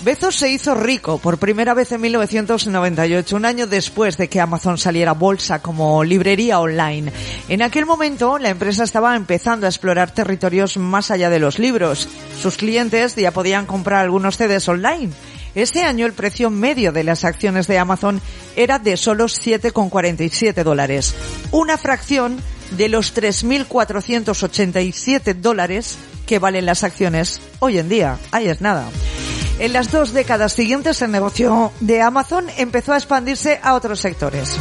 Bezos 0.02 0.36
se 0.36 0.52
hizo 0.52 0.76
rico 0.76 1.18
por 1.18 1.40
primera 1.40 1.74
vez 1.74 1.92
en 1.92 2.02
1998, 2.02 3.36
un 3.36 3.46
año 3.46 3.66
después 3.66 4.16
de 4.16 4.30
que 4.30 4.40
Amazon 4.40 4.78
saliera 4.78 5.10
a 5.12 5.16
bolsa 5.16 5.60
como 5.62 6.04
librería 6.04 6.60
online. 6.60 7.12
En 7.50 7.64
aquel 7.64 7.88
momento, 7.88 8.38
la 8.38 8.50
empresa 8.50 8.84
estaba 8.84 9.16
empezando 9.16 9.66
a 9.66 9.70
explorar 9.70 10.12
territorios 10.12 10.78
más 10.78 11.10
allá 11.10 11.32
de 11.32 11.40
los 11.40 11.58
libros. 11.58 12.08
Sus 12.40 12.58
clientes 12.58 13.16
ya 13.16 13.32
podían 13.32 13.66
comprar 13.66 14.04
algunos 14.04 14.38
CDs 14.38 14.70
online. 14.70 15.10
Ese 15.56 15.82
año 15.84 16.06
el 16.06 16.14
precio 16.14 16.52
medio 16.52 16.92
de 16.92 17.04
las 17.04 17.26
acciones 17.26 17.66
de 17.66 17.80
Amazon 17.80 18.22
era 18.56 18.78
de 18.78 18.98
solo 18.98 19.26
7,47 19.26 20.64
dólares. 20.64 21.16
Una 21.52 21.76
fracción 21.78 22.40
de 22.78 22.90
los 22.90 23.16
3.487 23.16 25.34
dólares 25.34 25.98
que 26.28 26.38
valen 26.38 26.68
las 26.68 26.84
acciones 26.84 27.42
hoy 27.60 27.80
en 27.80 27.90
día. 27.90 28.20
Ahí 28.32 28.48
es 28.48 28.62
nada. 28.62 28.88
En 29.60 29.74
las 29.74 29.92
dos 29.92 30.14
décadas 30.14 30.54
siguientes 30.54 31.02
el 31.02 31.12
negocio 31.12 31.72
de 31.80 32.02
Amazon 32.02 32.46
empezó 32.58 32.94
a 32.94 32.98
expandirse 32.98 33.60
a 33.64 33.74
otros 33.74 34.00
sectores. 34.00 34.56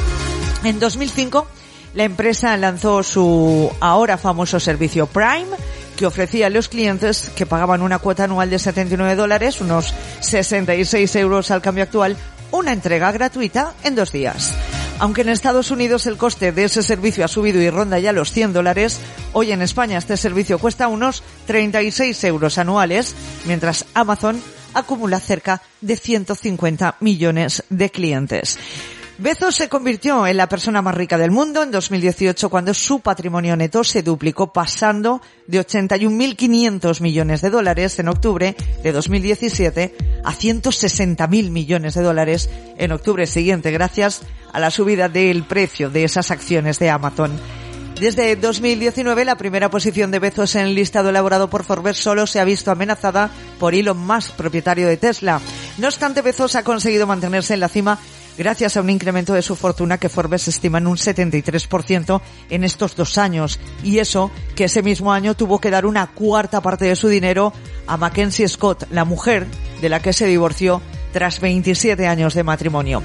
En 0.64 0.80
2005 0.80 1.46
la 1.92 2.04
empresa 2.04 2.56
lanzó 2.56 3.02
su 3.02 3.70
ahora 3.80 4.16
famoso 4.16 4.58
servicio 4.58 5.06
Prime, 5.06 5.48
que 5.96 6.06
ofrecía 6.06 6.46
a 6.46 6.50
los 6.50 6.70
clientes 6.70 7.30
que 7.36 7.44
pagaban 7.44 7.82
una 7.82 7.98
cuota 7.98 8.24
anual 8.24 8.48
de 8.48 8.58
79 8.58 9.16
dólares, 9.16 9.60
unos 9.60 9.92
66 10.20 11.14
euros 11.16 11.50
al 11.50 11.60
cambio 11.60 11.84
actual, 11.84 12.16
una 12.50 12.72
entrega 12.72 13.12
gratuita 13.12 13.74
en 13.84 13.96
dos 13.96 14.12
días. 14.12 14.54
Aunque 14.98 15.20
en 15.20 15.28
Estados 15.28 15.70
Unidos 15.70 16.06
el 16.06 16.16
coste 16.16 16.52
de 16.52 16.64
ese 16.64 16.82
servicio 16.82 17.22
ha 17.22 17.28
subido 17.28 17.60
y 17.60 17.68
ronda 17.68 17.98
ya 17.98 18.12
los 18.12 18.32
100 18.32 18.54
dólares, 18.54 18.98
hoy 19.34 19.52
en 19.52 19.60
España 19.60 19.98
este 19.98 20.16
servicio 20.16 20.58
cuesta 20.58 20.88
unos 20.88 21.22
36 21.46 22.24
euros 22.24 22.56
anuales, 22.56 23.14
mientras 23.44 23.84
Amazon 23.92 24.40
acumula 24.76 25.18
cerca 25.18 25.62
de 25.80 25.96
150 25.96 26.96
millones 27.00 27.64
de 27.70 27.90
clientes. 27.90 28.58
Bezos 29.18 29.56
se 29.56 29.70
convirtió 29.70 30.26
en 30.26 30.36
la 30.36 30.46
persona 30.46 30.82
más 30.82 30.94
rica 30.94 31.16
del 31.16 31.30
mundo 31.30 31.62
en 31.62 31.70
2018 31.70 32.50
cuando 32.50 32.74
su 32.74 33.00
patrimonio 33.00 33.56
neto 33.56 33.82
se 33.82 34.02
duplicó 34.02 34.52
pasando 34.52 35.22
de 35.46 35.58
81.500 35.66 37.00
millones 37.00 37.40
de 37.40 37.48
dólares 37.48 37.98
en 37.98 38.08
octubre 38.08 38.54
de 38.82 38.92
2017 38.92 39.94
a 40.22 40.34
160.000 40.34 41.50
millones 41.50 41.94
de 41.94 42.02
dólares 42.02 42.50
en 42.76 42.92
octubre 42.92 43.26
siguiente 43.26 43.70
gracias 43.70 44.20
a 44.52 44.60
la 44.60 44.70
subida 44.70 45.08
del 45.08 45.44
precio 45.44 45.88
de 45.88 46.04
esas 46.04 46.30
acciones 46.30 46.78
de 46.78 46.90
Amazon. 46.90 47.32
Desde 48.00 48.36
2019, 48.36 49.24
la 49.24 49.38
primera 49.38 49.70
posición 49.70 50.10
de 50.10 50.18
Bezos 50.18 50.54
en 50.54 50.66
el 50.66 50.74
listado 50.74 51.08
elaborado 51.08 51.48
por 51.48 51.64
Forbes 51.64 51.96
solo 51.96 52.26
se 52.26 52.40
ha 52.40 52.44
visto 52.44 52.70
amenazada 52.70 53.30
por 53.58 53.74
Elon 53.74 53.96
Musk, 53.96 54.32
propietario 54.32 54.86
de 54.86 54.98
Tesla. 54.98 55.40
No 55.78 55.88
obstante, 55.88 56.20
Bezos 56.20 56.56
ha 56.56 56.62
conseguido 56.62 57.06
mantenerse 57.06 57.54
en 57.54 57.60
la 57.60 57.70
cima 57.70 57.98
gracias 58.36 58.76
a 58.76 58.82
un 58.82 58.90
incremento 58.90 59.32
de 59.32 59.40
su 59.40 59.56
fortuna 59.56 59.96
que 59.96 60.10
Forbes 60.10 60.46
estima 60.46 60.76
en 60.76 60.88
un 60.88 60.98
73% 60.98 62.20
en 62.50 62.64
estos 62.64 62.96
dos 62.96 63.16
años. 63.16 63.58
Y 63.82 63.98
eso 63.98 64.30
que 64.54 64.64
ese 64.64 64.82
mismo 64.82 65.10
año 65.10 65.34
tuvo 65.34 65.58
que 65.58 65.70
dar 65.70 65.86
una 65.86 66.08
cuarta 66.08 66.60
parte 66.60 66.84
de 66.84 66.96
su 66.96 67.08
dinero 67.08 67.54
a 67.86 67.96
Mackenzie 67.96 68.46
Scott, 68.46 68.88
la 68.90 69.06
mujer 69.06 69.46
de 69.80 69.88
la 69.88 70.02
que 70.02 70.12
se 70.12 70.26
divorció 70.26 70.82
tras 71.14 71.40
27 71.40 72.06
años 72.06 72.34
de 72.34 72.42
matrimonio. 72.42 73.00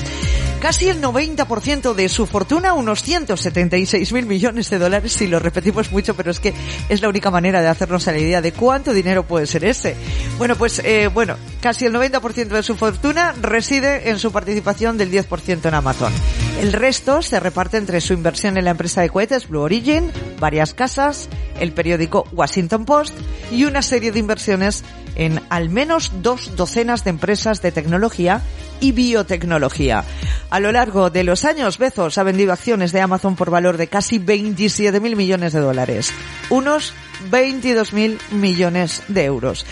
Casi 0.62 0.90
el 0.90 1.02
90% 1.02 1.96
de 1.96 2.08
su 2.08 2.28
fortuna, 2.28 2.74
unos 2.74 3.02
176 3.02 4.14
mil 4.14 4.28
millones 4.28 4.70
de 4.70 4.78
dólares, 4.78 5.12
si 5.12 5.26
lo 5.26 5.40
repetimos 5.40 5.92
mucho, 5.92 6.16
pero 6.16 6.30
es 6.30 6.40
que 6.40 6.54
es 6.88 7.02
la 7.02 7.10
única 7.10 7.32
manera 7.32 7.64
de 7.64 7.68
hacernos 7.68 8.08
a 8.08 8.12
la 8.12 8.20
idea 8.20 8.44
de 8.44 8.52
cuánto 8.52 8.94
dinero 8.94 9.26
puede 9.26 9.48
ser 9.48 9.66
ese. 9.66 9.96
Bueno, 10.38 10.56
pues, 10.56 10.78
eh, 10.86 11.10
bueno, 11.12 11.36
casi 11.62 11.88
el 11.88 11.94
90% 11.94 12.50
de 12.50 12.62
su 12.62 12.76
fortuna 12.76 13.34
reside 13.42 14.12
en 14.12 14.20
su 14.20 14.32
participación 14.32 15.00
del 15.00 15.12
10% 15.12 15.68
en 15.68 15.74
Amazon. 15.74 16.14
El 16.60 16.74
resto 16.74 17.24
se 17.24 17.40
reparte 17.40 17.78
entre 17.78 18.00
su 18.00 18.14
inversión 18.14 18.56
en 18.56 18.66
la 18.66 18.72
empresa 18.72 19.02
de 19.02 19.10
cohetes 19.10 19.48
Blue 19.48 19.62
Origin, 19.62 20.12
varias 20.40 20.76
casas, 20.76 21.28
el 21.60 21.72
periódico 21.72 22.28
Washington 22.34 22.86
Post 22.86 23.16
y 23.52 23.64
una 23.64 23.82
serie 23.82 24.12
de 24.12 24.20
inversiones 24.20 24.84
en 25.16 25.42
al 25.50 25.70
menos 25.70 26.12
dos 26.22 26.56
docenas 26.56 27.04
de 27.04 27.10
empresas 27.12 27.62
de 27.62 27.72
tecnología 27.72 28.42
y 28.80 28.92
biotecnología. 28.92 30.04
A 30.50 30.60
lo 30.60 30.72
largo 30.72 31.10
de 31.10 31.24
los 31.24 31.46
años, 31.46 31.78
Bezos 31.78 32.18
ha 32.18 32.24
vendido 32.24 32.54
acciones 32.54 32.92
de 32.92 33.02
Amazon 33.02 33.36
por 33.36 33.50
valor 33.50 33.78
de 33.78 33.88
casi 33.88 34.18
27 34.18 35.00
mil 35.00 35.16
millones 35.16 35.54
de 35.54 35.60
dólares. 35.60 36.14
Unos 36.50 36.94
22 37.30 37.94
mil 37.94 38.20
millones 38.32 39.04
de 39.08 39.26
euros. 39.26 39.66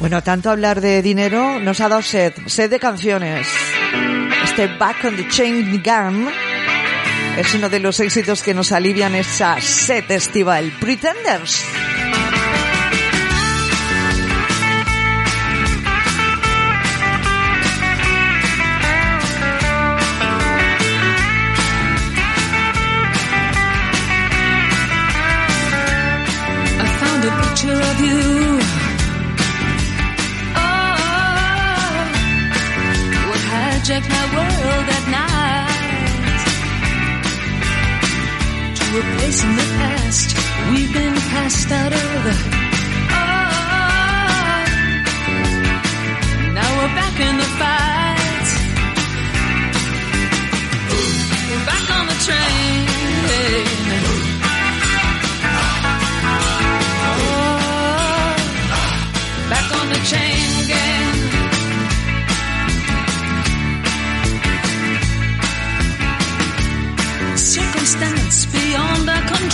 Bueno, 0.00 0.22
tanto 0.22 0.50
hablar 0.50 0.80
de 0.80 1.02
dinero 1.02 1.60
nos 1.60 1.80
ha 1.80 1.88
dado 1.88 2.02
sed, 2.02 2.34
sed 2.46 2.70
de 2.70 2.80
canciones. 2.80 3.46
Este 4.44 4.66
Back 4.78 5.04
on 5.04 5.16
the 5.16 5.28
Chain 5.28 5.82
Gun 5.82 6.28
es 7.36 7.54
uno 7.54 7.68
de 7.68 7.80
los 7.80 8.00
éxitos 8.00 8.42
que 8.42 8.54
nos 8.54 8.72
alivian 8.72 9.14
esa 9.14 9.60
sed 9.60 10.10
estival. 10.10 10.72
Pretenders. 10.80 11.64
project 33.86 34.08
my 34.08 34.24
world 34.34 34.88
at 34.98 35.04
night 35.14 36.40
to 38.74 38.84
a 38.98 39.02
place 39.16 39.44
in 39.44 39.54
the 39.54 39.62
past 39.78 40.36
we've 40.72 40.92
been 40.92 41.14
cast 41.14 41.70
out 41.70 41.92
of. 41.92 42.00
Oh, 42.02 43.36
now 46.52 46.68
we're 46.78 46.94
back 46.96 47.20
in 47.20 47.36
the 47.36 47.44
fight. 47.60 47.85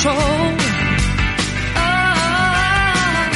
Control. 0.02 0.56
Ah, 1.78 3.30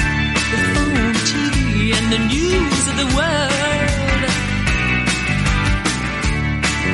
the 0.53 0.59
phone, 0.73 1.14
TV, 1.31 1.95
and 1.99 2.07
the 2.14 2.21
news 2.35 2.83
of 2.91 2.97
the 3.03 3.09
world. 3.17 4.23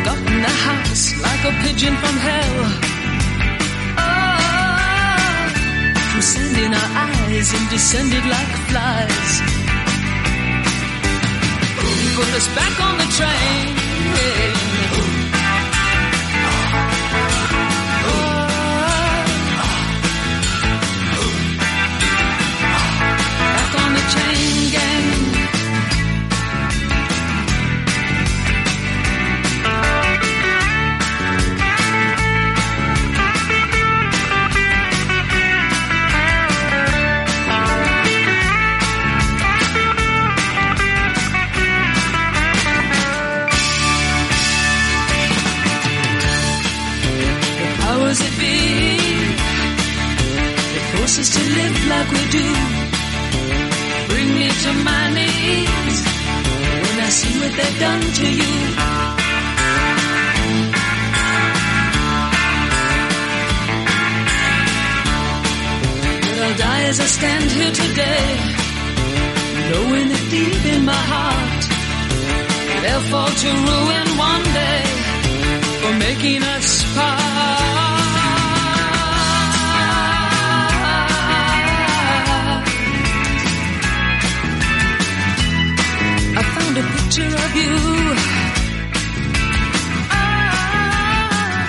Got 0.06 0.18
in 0.32 0.40
the 0.48 0.54
house 0.68 1.04
like 1.26 1.42
a 1.50 1.52
pigeon 1.62 1.94
from 2.02 2.16
hell. 2.28 2.58
From 6.10 6.22
sand 6.32 6.56
in 6.64 6.72
our 6.80 6.90
eyes 7.06 7.48
and 7.56 7.64
descended 7.70 8.24
like 8.36 8.52
flies. 8.68 9.30
Put 12.16 12.30
us 12.38 12.48
back 12.58 12.74
on 12.86 12.94
the 12.98 13.08
train. 13.18 15.11
They 51.14 51.24
to 51.24 51.42
live 51.58 51.86
like 51.92 52.10
we 52.10 52.24
do. 52.38 52.48
Bring 54.08 54.30
me 54.40 54.48
to 54.48 54.72
my 54.90 55.04
knees 55.16 55.98
when 56.82 56.96
I 57.06 57.10
see 57.18 57.34
what 57.40 57.52
they've 57.58 57.80
done 57.80 58.04
to 58.20 58.26
you. 58.40 58.54
But 66.24 66.38
I'll 66.44 66.58
die 66.66 66.84
as 66.92 66.98
I 67.00 67.08
stand 67.18 67.50
here 67.58 67.74
today, 67.84 68.28
knowing 69.70 70.08
that 70.12 70.24
deep 70.30 70.64
in 70.74 70.84
my 70.86 71.02
heart 71.12 71.62
they'll 72.82 73.06
fall 73.12 73.32
to 73.42 73.50
ruin 73.68 74.08
one 74.30 74.44
day 74.60 74.82
for 75.82 75.92
making 76.06 76.42
us 76.42 76.94
part. 76.94 77.21
Picture 87.12 87.34
of 87.44 87.56
you. 87.56 87.76
Ah, 90.10 91.68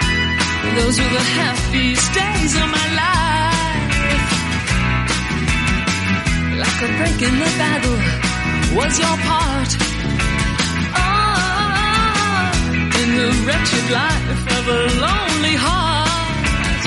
those 0.77 0.95
were 0.99 1.13
the 1.19 1.25
happiest 1.37 2.13
days 2.13 2.53
of 2.61 2.67
my 2.77 2.87
life. 3.03 4.31
Like 6.63 6.79
a 6.87 6.89
break 6.97 7.19
in 7.27 7.35
the 7.43 7.51
battle 7.59 7.99
was 8.77 8.93
your 9.03 9.17
part. 9.27 9.71
Ah, 10.95 12.51
in 13.01 13.09
the 13.19 13.29
wretched 13.45 13.87
life 13.91 14.43
of 14.57 14.63
a 14.67 14.81
lonely 15.03 15.55
heart. 15.65 16.83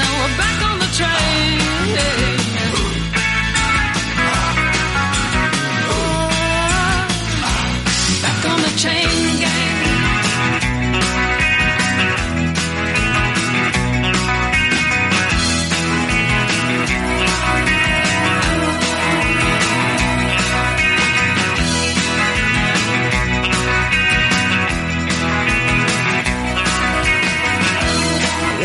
Now 0.00 0.12
we're 0.20 0.36
back 0.36 0.58
on 0.68 0.76
the 0.78 0.90
train. 0.98 2.37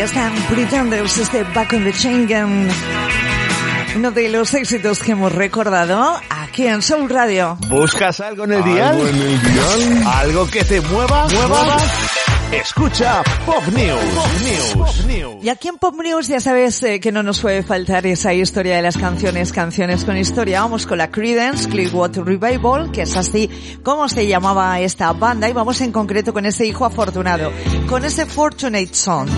Están 0.04 0.34
Pretenders, 0.50 1.16
este 1.16 1.44
Back 1.54 1.72
on 1.72 1.82
the 1.82 1.92
Chain. 1.92 2.28
Uno 3.96 4.10
de 4.10 4.28
los 4.28 4.52
éxitos 4.52 5.00
que 5.00 5.12
hemos 5.12 5.32
recordado 5.32 6.20
aquí 6.54 6.68
en 6.68 6.80
Soul 6.82 7.10
Radio. 7.10 7.58
¿Buscas 7.66 8.20
algo 8.20 8.44
en 8.44 8.52
el 8.52 8.62
dial? 8.62 8.94
¿Algo 8.94 9.08
en 9.08 9.16
el 9.16 9.42
dial? 9.42 10.04
¿Algo 10.06 10.46
que 10.46 10.64
te 10.64 10.80
mueva? 10.82 11.26
¿Mueva? 11.26 11.76
Escucha 12.60 13.20
Pop 13.44 13.66
News. 13.72 14.00
Pop 14.14 14.30
News. 14.42 15.06
News. 15.06 15.44
Y 15.44 15.48
aquí 15.48 15.66
en 15.68 15.76
Pop 15.76 15.94
News 16.00 16.28
ya 16.28 16.38
sabes 16.38 16.80
eh, 16.84 17.00
que 17.00 17.10
no 17.10 17.24
nos 17.24 17.40
puede 17.40 17.64
faltar 17.64 18.06
esa 18.06 18.32
historia 18.32 18.76
de 18.76 18.82
las 18.82 18.96
canciones, 18.96 19.52
canciones 19.52 20.04
con 20.04 20.16
historia. 20.16 20.60
Vamos 20.60 20.86
con 20.86 20.98
la 20.98 21.10
Creedence 21.10 21.68
Clearwater 21.68 22.24
Revival, 22.24 22.92
que 22.92 23.02
es 23.02 23.16
así 23.16 23.50
como 23.82 24.08
se 24.08 24.28
llamaba 24.28 24.78
esta 24.78 25.12
banda, 25.12 25.48
y 25.48 25.52
vamos 25.52 25.80
en 25.80 25.90
concreto 25.90 26.32
con 26.32 26.46
ese 26.46 26.64
hijo 26.64 26.84
afortunado, 26.84 27.50
con 27.88 28.04
ese 28.04 28.24
Fortunate 28.24 28.94
Son. 28.94 29.28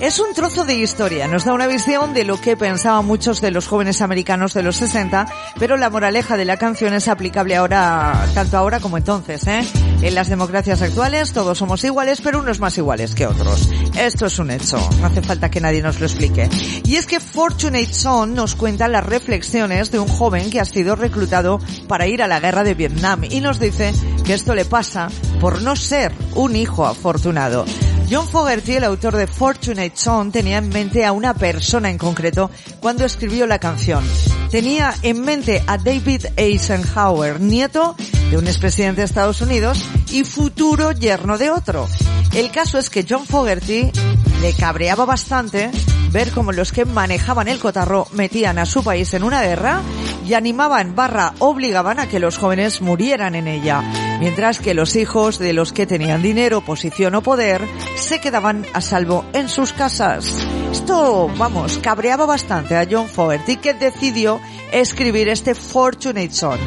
Es 0.00 0.20
un 0.20 0.32
trozo 0.32 0.64
de 0.64 0.76
historia, 0.76 1.26
nos 1.26 1.44
da 1.44 1.52
una 1.52 1.66
visión 1.66 2.14
de 2.14 2.24
lo 2.24 2.40
que 2.40 2.56
pensaban 2.56 3.04
muchos 3.04 3.40
de 3.40 3.50
los 3.50 3.66
jóvenes 3.66 4.00
americanos 4.00 4.54
de 4.54 4.62
los 4.62 4.76
60, 4.76 5.26
pero 5.58 5.76
la 5.76 5.90
moraleja 5.90 6.36
de 6.36 6.44
la 6.44 6.56
canción 6.56 6.94
es 6.94 7.08
aplicable 7.08 7.56
ahora, 7.56 8.26
tanto 8.32 8.56
ahora 8.56 8.80
como 8.80 8.96
entonces, 8.96 9.46
¿eh? 9.46 9.60
En 10.02 10.14
las 10.14 10.30
democracias 10.30 10.80
actuales 10.80 11.32
todos 11.32 11.58
somos 11.58 11.84
iguales, 11.84 12.22
pero 12.22 12.38
unos 12.38 12.59
más 12.60 12.78
iguales 12.78 13.14
que 13.14 13.26
otros. 13.26 13.68
Esto 13.98 14.26
es 14.26 14.38
un 14.38 14.50
hecho, 14.50 14.78
no 15.00 15.06
hace 15.06 15.22
falta 15.22 15.50
que 15.50 15.60
nadie 15.60 15.82
nos 15.82 15.98
lo 15.98 16.06
explique. 16.06 16.48
Y 16.84 16.96
es 16.96 17.06
que 17.06 17.18
Fortunate 17.20 17.92
Son 17.92 18.34
nos 18.34 18.54
cuenta 18.54 18.88
las 18.88 19.04
reflexiones 19.04 19.90
de 19.90 19.98
un 19.98 20.08
joven 20.08 20.50
que 20.50 20.60
ha 20.60 20.64
sido 20.64 20.94
reclutado 20.94 21.58
para 21.88 22.06
ir 22.06 22.22
a 22.22 22.28
la 22.28 22.40
guerra 22.40 22.62
de 22.62 22.74
Vietnam 22.74 23.24
y 23.24 23.40
nos 23.40 23.58
dice 23.58 23.92
que 24.24 24.34
esto 24.34 24.54
le 24.54 24.64
pasa 24.64 25.08
por 25.40 25.62
no 25.62 25.74
ser 25.74 26.12
un 26.34 26.54
hijo 26.54 26.86
afortunado. 26.86 27.64
John 28.10 28.26
Fogerty, 28.26 28.74
el 28.74 28.82
autor 28.82 29.16
de 29.16 29.28
Fortunate 29.28 29.92
Son, 29.94 30.32
tenía 30.32 30.58
en 30.58 30.68
mente 30.68 31.04
a 31.04 31.12
una 31.12 31.32
persona 31.32 31.90
en 31.90 31.96
concreto 31.96 32.50
cuando 32.80 33.04
escribió 33.04 33.46
la 33.46 33.60
canción. 33.60 34.02
Tenía 34.50 34.92
en 35.02 35.20
mente 35.20 35.62
a 35.68 35.78
David 35.78 36.26
Eisenhower, 36.36 37.40
nieto 37.40 37.94
de 38.30 38.36
un 38.36 38.48
expresidente 38.48 39.02
de 39.02 39.04
Estados 39.04 39.40
Unidos 39.42 39.84
y 40.10 40.24
futuro 40.24 40.90
yerno 40.90 41.38
de 41.38 41.50
otro. 41.50 41.88
El 42.34 42.50
caso 42.50 42.78
es 42.78 42.90
que 42.90 43.06
John 43.08 43.26
Fogerty 43.26 43.92
le 44.40 44.54
cabreaba 44.54 45.04
bastante 45.04 45.70
ver 46.10 46.32
cómo 46.32 46.50
los 46.50 46.72
que 46.72 46.84
manejaban 46.84 47.46
el 47.46 47.60
cotarro 47.60 48.08
metían 48.10 48.58
a 48.58 48.66
su 48.66 48.82
país 48.82 49.14
en 49.14 49.22
una 49.22 49.42
guerra 49.42 49.82
y 50.30 50.34
animaban 50.34 50.94
barra 50.94 51.34
obligaban 51.40 51.98
a 51.98 52.08
que 52.08 52.20
los 52.20 52.38
jóvenes 52.38 52.82
murieran 52.82 53.34
en 53.34 53.48
ella, 53.48 53.82
mientras 54.20 54.60
que 54.60 54.74
los 54.74 54.94
hijos 54.94 55.40
de 55.40 55.52
los 55.52 55.72
que 55.72 55.86
tenían 55.86 56.22
dinero, 56.22 56.60
posición 56.60 57.16
o 57.16 57.20
poder 57.20 57.60
se 57.96 58.20
quedaban 58.20 58.64
a 58.72 58.80
salvo 58.80 59.24
en 59.32 59.48
sus 59.48 59.72
casas. 59.72 60.32
Esto, 60.70 61.28
vamos, 61.36 61.78
cabreaba 61.78 62.26
bastante 62.26 62.76
a 62.76 62.86
John 62.88 63.08
Fogerty 63.08 63.56
que 63.56 63.74
decidió 63.74 64.40
escribir 64.70 65.28
este 65.28 65.56
Fortunate 65.56 66.30
Son. 66.30 66.60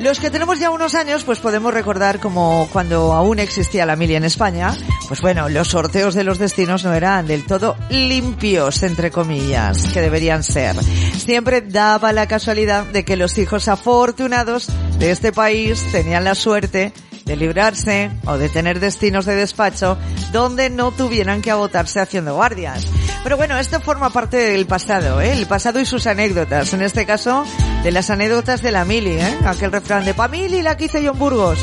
Los 0.00 0.20
que 0.20 0.30
tenemos 0.30 0.60
ya 0.60 0.70
unos 0.70 0.94
años, 0.94 1.24
pues 1.24 1.40
podemos 1.40 1.74
recordar 1.74 2.20
como 2.20 2.68
cuando 2.72 3.12
aún 3.12 3.40
existía 3.40 3.84
la 3.84 3.96
mili 3.96 4.14
en 4.14 4.22
España, 4.24 4.76
pues 5.08 5.20
bueno, 5.20 5.48
los 5.48 5.68
sorteos 5.68 6.14
de 6.14 6.22
los 6.22 6.38
destinos 6.38 6.84
no 6.84 6.94
eran 6.94 7.26
del 7.26 7.44
todo 7.44 7.76
limpios, 7.90 8.84
entre 8.84 9.10
comillas, 9.10 9.88
que 9.92 10.00
deberían 10.00 10.44
ser. 10.44 10.76
Siempre 10.76 11.62
daba 11.62 12.12
la 12.12 12.28
casualidad 12.28 12.84
de 12.84 13.04
que 13.04 13.16
los 13.16 13.38
hijos 13.38 13.66
afortunados 13.66 14.68
de 15.00 15.10
este 15.10 15.32
país 15.32 15.84
tenían 15.90 16.22
la 16.22 16.36
suerte 16.36 16.92
de 17.24 17.36
librarse 17.36 18.10
o 18.24 18.38
de 18.38 18.48
tener 18.48 18.78
destinos 18.78 19.26
de 19.26 19.34
despacho 19.34 19.98
donde 20.32 20.70
no 20.70 20.92
tuvieran 20.92 21.42
que 21.42 21.50
agotarse 21.50 22.00
haciendo 22.00 22.34
guardias. 22.34 22.86
Pero 23.28 23.36
bueno, 23.36 23.58
esto 23.58 23.78
forma 23.78 24.08
parte 24.08 24.38
del 24.38 24.64
pasado, 24.64 25.20
¿eh? 25.20 25.32
El 25.32 25.44
pasado 25.44 25.78
y 25.78 25.84
sus 25.84 26.06
anécdotas. 26.06 26.72
En 26.72 26.80
este 26.80 27.04
caso, 27.04 27.44
de 27.82 27.90
las 27.92 28.08
anécdotas 28.08 28.62
de 28.62 28.72
la 28.72 28.86
Mili, 28.86 29.18
¿eh? 29.18 29.38
Aquel 29.44 29.70
refrán 29.70 30.06
de 30.06 30.14
Pa' 30.14 30.28
Mili 30.28 30.62
la 30.62 30.78
yo 30.78 31.12
en 31.12 31.18
Burgos. 31.18 31.58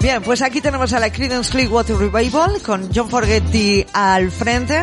Bien, 0.00 0.22
pues 0.22 0.42
aquí 0.42 0.60
tenemos 0.60 0.92
a 0.92 1.00
la 1.00 1.10
Creedence 1.10 1.50
Clearwater 1.50 1.96
Revival 1.96 2.62
con 2.62 2.88
John 2.94 3.10
Forgetti 3.10 3.84
al 3.92 4.30
frente 4.30 4.80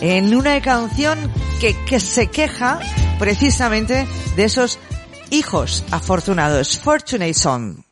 en 0.00 0.34
una 0.34 0.62
canción 0.62 1.18
que, 1.60 1.76
que 1.84 2.00
se 2.00 2.28
queja 2.28 2.80
precisamente 3.18 4.06
de 4.34 4.44
esos 4.44 4.78
hijos 5.28 5.84
afortunados. 5.90 6.78
Fortunate 6.78 7.34
Son. 7.34 7.85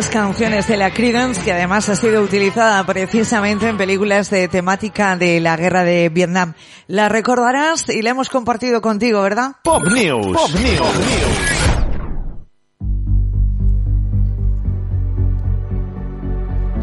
Las 0.00 0.08
canciones 0.08 0.66
de 0.66 0.78
la 0.78 0.94
Creedence 0.94 1.42
que 1.42 1.52
además 1.52 1.90
ha 1.90 1.94
sido 1.94 2.22
utilizada 2.22 2.82
precisamente 2.86 3.68
en 3.68 3.76
películas 3.76 4.30
de 4.30 4.48
temática 4.48 5.14
de 5.14 5.40
la 5.40 5.58
guerra 5.58 5.84
de 5.84 6.08
Vietnam. 6.08 6.54
La 6.86 7.10
recordarás 7.10 7.86
y 7.90 8.00
la 8.00 8.08
hemos 8.08 8.30
compartido 8.30 8.80
contigo, 8.80 9.20
¿verdad? 9.20 9.56
Pop 9.62 9.82
News. 9.88 10.34
Pop 10.34 10.50
News. 10.54 11.59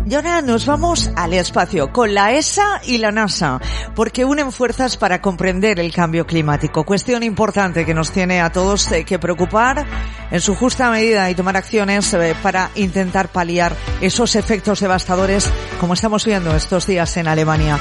Y 0.10 0.16
nos 0.46 0.66
vamos 0.66 1.12
al 1.18 1.34
espacio 1.34 1.92
con 1.92 2.14
la 2.14 2.32
ESA 2.32 2.80
y 2.86 2.98
la 2.98 3.12
NASA, 3.12 3.60
porque 3.94 4.24
unen 4.24 4.54
fuerzas 4.54 4.96
para 4.96 5.22
comprender 5.22 5.82
el 5.82 5.94
cambio 5.94 6.26
climático. 6.26 6.86
Cuestión 6.86 7.24
importante 7.24 7.86
que 7.86 7.94
nos 7.94 8.14
tiene 8.14 8.40
a 8.40 8.50
todos 8.50 8.90
eh, 8.94 9.04
que 9.04 9.20
preocupar 9.20 9.86
en 10.32 10.40
su 10.40 10.56
justa 10.56 10.90
medida 10.92 11.30
y 11.30 11.36
tomar 11.36 11.58
acciones 11.58 12.14
eh, 12.14 12.38
para 12.42 12.72
intentar 12.76 13.28
paliar 13.28 13.76
esos 14.00 14.38
efectos 14.38 14.80
devastadores 14.80 15.52
como 15.78 15.94
estamos 15.94 16.26
viendo 16.26 16.56
estos 16.56 16.88
días 16.88 17.18
en 17.18 17.28
Alemania. 17.28 17.78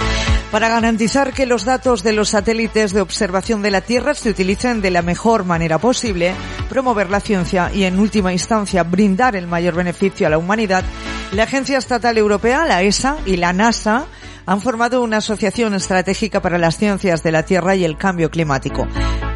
Para 0.50 0.68
garantizar 0.68 1.32
que 1.32 1.46
los 1.46 1.64
datos 1.64 2.02
de 2.02 2.12
los 2.12 2.30
satélites 2.30 2.92
de 2.92 3.02
observación 3.02 3.62
de 3.62 3.70
la 3.70 3.82
Tierra 3.82 4.14
se 4.14 4.30
utilicen 4.30 4.80
de 4.80 4.90
la 4.90 5.02
mejor 5.02 5.44
manera 5.44 5.78
posible, 5.78 6.34
promover 6.68 7.08
la 7.08 7.20
ciencia 7.20 7.70
y 7.72 7.84
en 7.84 8.00
última 8.00 8.32
instancia 8.32 8.82
brindar 8.82 9.36
el 9.36 9.46
mayor 9.46 9.74
beneficio 9.74 10.26
a 10.26 10.30
la 10.30 10.38
humanidad, 10.38 10.84
la 11.32 11.42
Agencia 11.44 11.78
Estatal 11.78 12.16
Europea, 12.18 12.64
la 12.64 12.82
ESA 12.82 13.16
y 13.26 13.36
la 13.36 13.52
NASA 13.52 14.06
han 14.46 14.60
formado 14.60 15.02
una 15.02 15.18
asociación 15.18 15.74
estratégica 15.74 16.40
para 16.40 16.58
las 16.58 16.76
ciencias 16.76 17.22
de 17.22 17.32
la 17.32 17.42
Tierra 17.44 17.74
y 17.74 17.84
el 17.84 17.96
cambio 17.96 18.30
climático. 18.30 18.86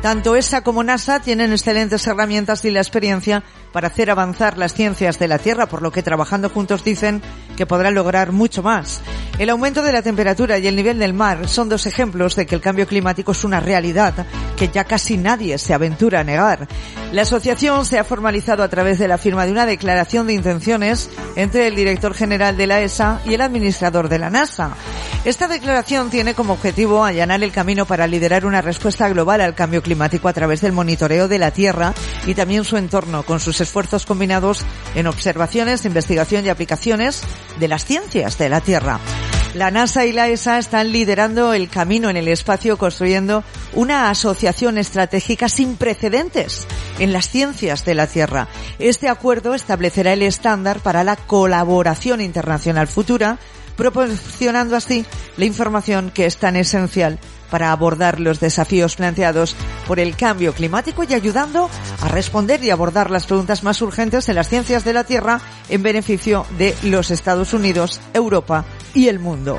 Tanto 0.03 0.35
ESA 0.35 0.63
como 0.63 0.83
NASA 0.83 1.21
tienen 1.21 1.53
excelentes 1.53 2.07
herramientas 2.07 2.65
y 2.65 2.71
la 2.71 2.81
experiencia 2.81 3.43
para 3.71 3.89
hacer 3.89 4.11
avanzar 4.11 4.57
las 4.57 4.73
ciencias 4.73 5.19
de 5.19 5.29
la 5.29 5.39
Tierra, 5.39 5.67
por 5.67 5.83
lo 5.83 5.93
que 5.93 6.03
trabajando 6.03 6.49
juntos 6.49 6.83
dicen 6.83 7.21
que 7.55 7.67
podrán 7.67 7.95
lograr 7.95 8.33
mucho 8.33 8.63
más. 8.63 9.03
El 9.39 9.51
aumento 9.51 9.83
de 9.83 9.93
la 9.93 10.01
temperatura 10.01 10.59
y 10.59 10.67
el 10.67 10.77
nivel 10.77 10.99
del 10.99 11.13
mar 11.13 11.49
son 11.49 11.69
dos 11.69 11.87
ejemplos 11.87 12.35
de 12.35 12.47
que 12.47 12.55
el 12.55 12.63
cambio 12.63 12.87
climático 12.87 13.33
es 13.33 13.45
una 13.45 13.61
realidad 13.61 14.27
que 14.57 14.69
ya 14.69 14.85
casi 14.85 15.19
nadie 15.19 15.59
se 15.59 15.75
aventura 15.75 16.21
a 16.21 16.25
negar. 16.25 16.67
La 17.13 17.23
asociación 17.23 17.85
se 17.85 17.99
ha 17.99 18.05
formalizado 18.05 18.63
a 18.63 18.69
través 18.69 18.99
de 18.99 19.09
la 19.09 19.19
firma 19.19 19.45
de 19.45 19.53
una 19.53 19.67
declaración 19.67 20.27
de 20.27 20.33
intenciones 20.33 21.11
entre 21.37 21.67
el 21.67 21.77
director 21.77 22.15
general 22.15 22.57
de 22.57 22.67
la 22.67 22.81
ESA 22.81 23.21
y 23.27 23.35
el 23.35 23.41
administrador 23.43 24.09
de 24.09 24.19
la 24.19 24.31
NASA. 24.31 24.75
Esta 25.25 25.49
declaración 25.49 26.09
tiene 26.09 26.35
como 26.35 26.55
objetivo 26.55 27.05
allanar 27.05 27.43
el 27.43 27.53
camino 27.53 27.85
para 27.85 28.07
liderar 28.07 28.47
una 28.47 28.63
respuesta 28.63 29.09
global 29.11 29.43
al 29.43 29.55
cambio 29.55 29.83
climático 29.83 29.90
a 30.29 30.33
través 30.33 30.61
del 30.61 30.73
monitoreo 30.73 31.29
de 31.29 31.39
la 31.39 31.51
Tierra 31.51 31.95
y 32.27 32.35
también 32.35 32.65
su 32.65 32.77
entorno, 32.77 33.23
con 33.23 33.41
sus 33.41 33.61
esfuerzos 33.61 34.07
combinados 34.07 34.65
en 34.95 35.07
observaciones, 35.07 35.85
investigación 35.85 36.45
y 36.45 36.49
aplicaciones 36.49 37.23
de 37.59 37.69
las 37.69 37.85
ciencias 37.85 38.39
de 38.39 38.49
la 38.49 38.61
Tierra. 38.61 39.01
La 39.55 39.73
NASA 39.73 40.07
y 40.07 40.13
la 40.13 40.29
ESA 40.29 40.59
están 40.59 40.93
liderando 40.93 41.53
el 41.55 41.69
camino 41.69 42.09
en 42.09 42.17
el 42.17 42.29
espacio 42.29 42.79
construyendo 42.79 43.43
una 43.73 44.09
asociación 44.09 44.79
estratégica 44.79 45.49
sin 45.49 45.77
precedentes 45.77 46.69
en 47.01 47.13
las 47.13 47.29
ciencias 47.29 47.85
de 47.85 47.95
la 47.95 48.07
Tierra. 48.07 48.47
Este 48.79 49.09
acuerdo 49.09 49.55
establecerá 49.55 50.13
el 50.13 50.23
estándar 50.23 50.79
para 50.79 51.03
la 51.03 51.17
colaboración 51.17 52.21
internacional 52.21 52.87
futura, 52.87 53.39
proporcionando 53.77 54.77
así 54.77 55.05
la 55.37 55.47
información 55.47 56.13
que 56.13 56.27
es 56.27 56.37
tan 56.37 56.55
esencial 56.55 57.19
para 57.51 57.73
abordar 57.73 58.21
los 58.21 58.41
desafíos 58.41 58.97
planteados 58.97 59.57
por 59.87 60.01
el 60.01 60.17
cambio 60.17 60.55
climático 60.55 61.05
y 61.05 61.15
ayudando 61.15 61.69
a 62.01 62.09
responder 62.09 62.63
y 62.65 62.71
abordar 62.71 63.11
las 63.11 63.27
preguntas 63.27 63.63
más 63.63 63.83
urgentes 63.83 64.29
en 64.29 64.37
las 64.37 64.49
ciencias 64.49 64.85
de 64.85 64.93
la 64.93 65.05
Tierra 65.05 65.41
en 65.69 65.83
beneficio 65.83 66.47
de 66.59 66.75
los 66.83 67.11
Estados 67.11 67.53
Unidos, 67.53 68.01
Europa 68.15 68.65
y 68.95 69.09
el 69.09 69.19
mundo. 69.19 69.59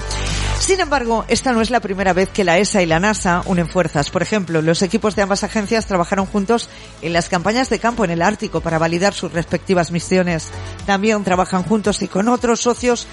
Sin 0.61 0.79
embargo, 0.79 1.25
esta 1.27 1.53
no 1.53 1.61
es 1.61 1.71
la 1.71 1.79
primera 1.79 2.13
vez 2.13 2.29
que 2.29 2.43
la 2.43 2.59
ESA 2.59 2.83
y 2.83 2.85
la 2.85 2.99
NASA 2.99 3.41
unen 3.47 3.67
fuerzas. 3.67 4.11
Por 4.11 4.21
ejemplo, 4.21 4.61
los 4.61 4.83
equipos 4.83 5.15
de 5.15 5.23
ambas 5.23 5.43
agencias 5.43 5.87
trabajaron 5.87 6.27
juntos 6.27 6.69
en 7.01 7.13
las 7.13 7.29
campañas 7.29 7.67
de 7.71 7.79
campo 7.79 8.05
en 8.05 8.11
el 8.11 8.21
Ártico 8.21 8.61
para 8.61 8.77
validar 8.77 9.15
sus 9.15 9.33
respectivas 9.33 9.89
misiones. 9.89 10.51
También 10.85 11.23
trabajan 11.23 11.63
juntos 11.63 12.03
y 12.03 12.07
con 12.07 12.29
otros 12.29 12.61
socios 12.61 13.07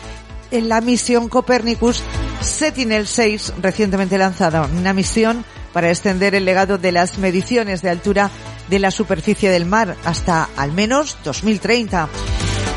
en 0.50 0.68
la 0.68 0.80
misión 0.80 1.28
Copernicus 1.28 2.02
Sentinel-6 2.40 3.54
recientemente 3.60 4.18
lanzada, 4.18 4.68
una 4.76 4.92
misión 4.92 5.44
para 5.72 5.90
extender 5.90 6.34
el 6.34 6.44
legado 6.44 6.78
de 6.78 6.92
las 6.92 7.18
mediciones 7.18 7.82
de 7.82 7.90
altura 7.90 8.30
de 8.68 8.78
la 8.78 8.90
superficie 8.90 9.50
del 9.50 9.66
mar 9.66 9.96
hasta 10.04 10.48
al 10.56 10.72
menos 10.72 11.16
2030. 11.24 12.08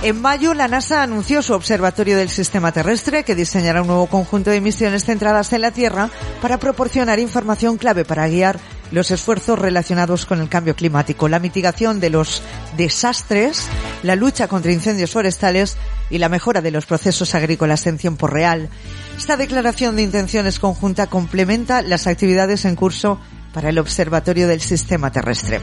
En 0.03 0.19
mayo, 0.19 0.55
la 0.55 0.67
NASA 0.67 1.03
anunció 1.03 1.43
su 1.43 1.53
observatorio 1.53 2.17
del 2.17 2.29
sistema 2.29 2.71
terrestre, 2.71 3.23
que 3.23 3.35
diseñará 3.35 3.81
un 3.81 3.87
nuevo 3.87 4.07
conjunto 4.07 4.49
de 4.49 4.59
misiones 4.59 5.05
centradas 5.05 5.53
en 5.53 5.61
la 5.61 5.69
Tierra 5.69 6.09
para 6.41 6.57
proporcionar 6.57 7.19
información 7.19 7.77
clave 7.77 8.03
para 8.03 8.27
guiar 8.27 8.59
los 8.91 9.11
esfuerzos 9.11 9.57
relacionados 9.57 10.25
con 10.25 10.41
el 10.41 10.49
cambio 10.49 10.75
climático, 10.75 11.27
la 11.27 11.39
mitigación 11.39 11.99
de 11.99 12.09
los 12.09 12.41
desastres, 12.77 13.67
la 14.03 14.15
lucha 14.15 14.47
contra 14.47 14.71
incendios 14.71 15.11
forestales 15.11 15.77
y 16.09 16.17
la 16.17 16.29
mejora 16.29 16.61
de 16.61 16.71
los 16.71 16.85
procesos 16.85 17.33
agrícolas 17.35 17.87
en 17.87 17.97
tiempo 17.97 18.27
real. 18.27 18.69
Esta 19.17 19.37
declaración 19.37 19.95
de 19.95 20.03
intenciones 20.03 20.59
conjunta 20.59 21.07
complementa 21.07 21.81
las 21.81 22.07
actividades 22.07 22.65
en 22.65 22.75
curso 22.75 23.19
para 23.53 23.69
el 23.69 23.79
Observatorio 23.79 24.47
del 24.47 24.61
Sistema 24.61 25.11
Terrestre. 25.11 25.61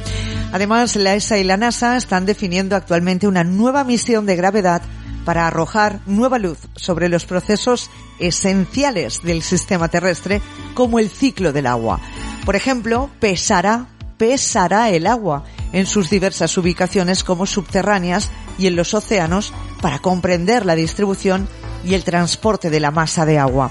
Además, 0.53 0.97
la 0.97 1.15
ESA 1.15 1.39
y 1.39 1.45
la 1.45 1.57
NASA 1.57 1.97
están 1.97 2.27
definiendo 2.27 2.77
actualmente 2.77 3.27
una 3.27 3.45
nueva 3.45 3.85
misión 3.85 4.27
de 4.27 4.37
gravedad 4.37 4.83
para 5.25 5.47
arrojar 5.47 6.01
nueva 6.07 6.39
luz 6.39 6.59
sobre 6.75 7.09
los 7.09 7.27
procesos 7.27 7.91
esenciales 8.19 9.23
del 9.23 9.43
sistema 9.43 9.89
terrestre, 9.89 10.41
como 10.75 10.99
el 10.99 11.11
ciclo 11.11 11.53
del 11.53 11.67
agua. 11.67 12.01
Por 12.49 12.57
ejemplo, 12.57 13.11
pesará, 13.21 13.89
pesará 14.17 14.89
el 14.89 15.07
agua 15.07 15.45
en 15.75 15.85
sus 15.85 16.09
diversas 16.09 16.57
ubicaciones 16.57 17.23
como 17.23 17.45
subterráneas 17.45 18.31
y 18.57 18.69
en 18.69 18.75
los 18.75 18.95
océanos 18.95 19.53
para 19.83 19.99
comprender 19.99 20.65
la 20.65 20.75
distribución 20.75 21.47
y 21.85 21.93
el 21.93 22.05
transporte 22.05 22.71
de 22.71 22.81
la 22.81 22.91
masa 22.91 23.27
de 23.27 23.39
agua. 23.39 23.71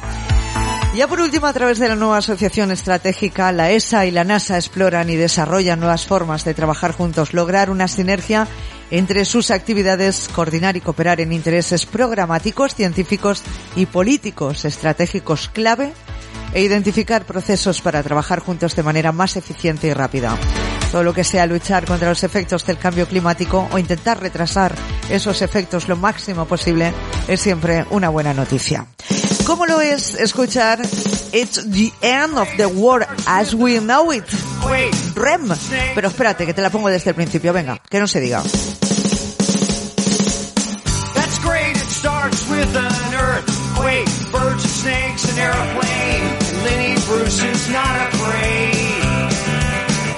Ya 0.96 1.08
por 1.08 1.20
último, 1.22 1.48
a 1.48 1.54
través 1.54 1.80
de 1.80 1.88
la 1.88 1.96
nueva 1.96 2.18
asociación 2.18 2.70
estratégica, 2.70 3.52
la 3.52 3.72
ESA 3.72 4.06
y 4.06 4.12
la 4.12 4.24
NASA 4.24 4.58
exploran 4.58 5.10
y 5.10 5.16
desarrollan 5.16 5.80
nuevas 5.80 6.06
formas 6.06 6.46
de 6.46 6.54
trabajar 6.54 6.92
juntos, 6.92 7.34
lograr 7.34 7.72
una 7.72 7.88
sinergia 7.88 8.48
entre 8.92 9.26
sus 9.26 9.50
actividades, 9.50 10.30
coordinar 10.36 10.78
y 10.78 10.82
cooperar 10.82 11.20
en 11.20 11.34
intereses 11.34 11.88
programáticos, 11.88 12.76
científicos 12.76 13.42
y 13.76 13.88
políticos 13.88 14.66
estratégicos 14.66 15.50
clave 15.50 15.94
e 16.54 16.62
identificar 16.62 17.26
procesos 17.26 17.82
para 17.82 18.04
trabajar 18.04 18.40
juntos 18.40 18.76
de 18.76 18.84
manera 18.84 19.12
más 19.12 19.36
eficiente 19.36 19.88
y 19.88 19.94
rápida. 19.94 20.38
Todo 20.92 21.04
lo 21.04 21.14
que 21.14 21.24
sea 21.24 21.46
luchar 21.46 21.86
contra 21.86 22.10
los 22.10 22.24
efectos 22.24 22.66
del 22.66 22.78
cambio 22.78 23.08
climático 23.08 23.68
o 23.72 23.78
intentar 23.78 24.22
retrasar 24.22 24.74
esos 25.10 25.42
efectos 25.42 25.88
lo 25.88 25.98
máximo 25.98 26.46
posible 26.46 26.94
es 27.28 27.42
siempre 27.42 27.86
una 27.90 28.10
buena 28.10 28.34
noticia. 28.34 28.88
¿Cómo 29.46 29.66
lo 29.66 29.82
es 29.82 30.14
escuchar 30.16 30.80
It's 31.34 31.70
the 31.70 31.92
end 32.02 32.38
of 32.38 32.48
the 32.58 32.66
world 32.66 33.06
as 33.26 33.54
we 33.54 33.80
know 33.80 34.12
it? 34.14 34.24
Rem. 35.16 35.50
Pero 35.94 36.08
espérate, 36.08 36.46
que 36.46 36.54
te 36.54 36.62
la 36.62 36.70
pongo 36.70 36.90
desde 36.90 37.10
el 37.12 37.16
principio. 37.16 37.54
Venga, 37.54 37.82
que 37.90 38.00
no 38.00 38.08
se 38.08 38.20
diga. 38.20 38.42
That's 41.14 41.40
great, 41.44 41.76
it 41.76 41.90
starts 41.90 42.48
with 42.50 42.76
an 42.76 43.57
earthquake, 43.78 44.10
birds 44.32 44.64
and 44.64 44.74
snakes, 44.74 45.24
an 45.30 45.38
airplane. 45.38 46.24
Lenny 46.66 46.96
Bruce 47.06 47.44
is 47.44 47.70
not 47.70 47.94
afraid. 48.10 49.02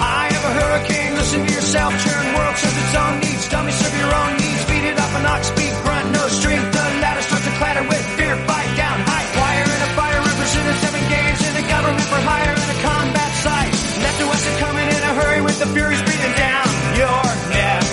I 0.00 0.28
have 0.32 0.44
a 0.44 0.52
hurricane, 0.60 1.14
listen 1.14 1.46
to 1.46 1.52
yourself, 1.52 1.92
churn 2.04 2.26
world 2.34 2.56
serves 2.56 2.76
its 2.76 2.94
own 2.96 3.20
needs. 3.20 3.48
Dummy 3.48 3.72
serve 3.72 3.96
your 4.00 4.12
own 4.12 4.32
needs, 4.40 4.64
beat 4.64 4.84
it 4.84 4.96
up 4.98 5.12
an 5.12 5.26
ox, 5.26 5.48
speak, 5.48 5.72
grunt, 5.84 6.06
no 6.12 6.24
strength. 6.28 6.72
The 6.72 6.84
ladder 7.04 7.22
starts 7.22 7.44
to 7.44 7.52
clatter 7.60 7.84
with 7.84 8.04
fear, 8.16 8.36
fight 8.48 8.72
down, 8.76 8.96
high 9.04 9.28
wire 9.36 9.68
in 9.68 9.80
a 9.84 9.90
fire, 9.92 10.20
represented 10.24 10.76
seven 10.80 11.02
games 11.12 11.40
in 11.44 11.52
a 11.60 11.64
government 11.68 12.06
for 12.08 12.20
hire 12.24 12.54
in 12.56 12.68
a 12.72 12.78
combat 12.80 13.32
site. 13.44 13.74
Left 14.00 14.16
to 14.20 14.24
are 14.24 14.58
coming 14.58 14.88
in 14.88 15.00
a 15.04 15.12
hurry 15.20 15.40
with 15.44 15.58
the 15.60 15.68
furies 15.76 16.00
breathing 16.02 16.34
down 16.36 16.64
your 16.96 17.24
neck. 17.52 17.84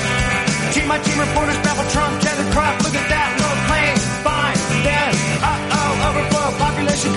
Team 0.72 0.88
my 0.88 1.00
team 1.00 1.20
reporters 1.20 1.60
babble 1.60 1.88
Trump, 1.92 2.14
tethered 2.24 2.52
crop, 2.56 2.76
look 2.84 2.96
at 2.96 3.08
that 3.10 3.17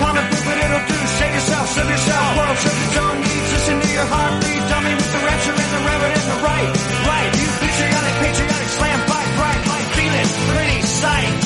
common 0.01 0.25
food, 0.33 0.43
but 0.49 0.57
it'll 0.57 0.85
do, 0.89 0.97
save 1.21 1.33
yourself, 1.37 1.65
serve 1.69 1.89
yourself, 1.89 2.25
world 2.37 2.57
serves 2.57 2.81
its 2.89 2.97
own 2.97 3.17
needs, 3.21 3.49
listen 3.53 3.77
to 3.85 3.89
your 3.93 4.07
heartbeat, 4.09 4.61
dummy 4.65 4.93
with 4.97 5.11
the 5.13 5.21
rapture 5.21 5.53
and 5.53 5.71
the 5.77 5.81
reverend 5.85 6.13
and 6.17 6.27
the 6.33 6.39
right, 6.41 6.69
right, 7.05 7.29
you 7.37 7.47
patriotic, 7.61 8.15
patriotic, 8.25 8.69
slam, 8.77 8.99
fight, 9.05 9.29
bright, 9.37 9.61
light, 9.69 9.87
feeling, 9.93 10.29
pretty 10.49 10.81
sight, 10.81 11.40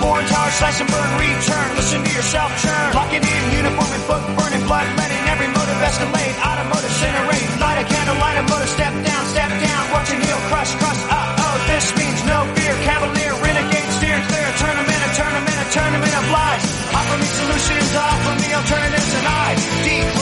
tower, 0.00 0.50
slice 0.50 0.80
and 0.80 0.88
burn, 0.88 1.10
return, 1.20 1.68
listen 1.76 2.00
to 2.02 2.12
yourself 2.12 2.48
churn, 2.62 2.88
locking 2.96 3.20
in, 3.20 3.42
uniform 3.52 3.90
and 3.92 4.04
book, 4.08 4.24
burning 4.36 4.64
blood, 4.64 4.86
letting 4.96 5.24
every 5.28 5.48
motive 5.52 5.76
escalate, 5.84 6.34
automotive 6.40 6.88
incinerate, 6.88 7.48
light 7.60 7.78
a 7.80 7.84
candle, 7.84 8.16
light 8.16 8.38
a 8.40 8.44
motor, 8.48 8.66
step 8.66 8.92
down, 9.04 9.22
step 9.28 9.50
down, 9.50 9.82
watch 9.92 10.08
your 10.10 10.20
heel 10.20 10.40
crush, 10.48 10.72
crush, 10.80 11.00
uh-oh, 11.04 11.56
this 11.68 11.92
means 11.96 12.20
no 12.24 12.48
fear, 12.56 12.74
cavalier, 12.88 13.34
renegade, 13.44 13.90
steer 14.00 14.18
clear, 14.28 14.48
tournament, 14.56 15.00
a 15.04 15.10
tournament, 15.12 15.56
a 15.60 15.66
tournament 15.68 16.14
of 16.16 16.24
lies, 16.32 16.64
offer 16.96 17.16
me 17.20 17.28
solutions, 17.28 17.88
offer 17.92 18.34
me 18.40 18.48
alternatives, 18.56 19.12
and 19.20 19.26
I 19.28 19.48
decline, 19.84 20.19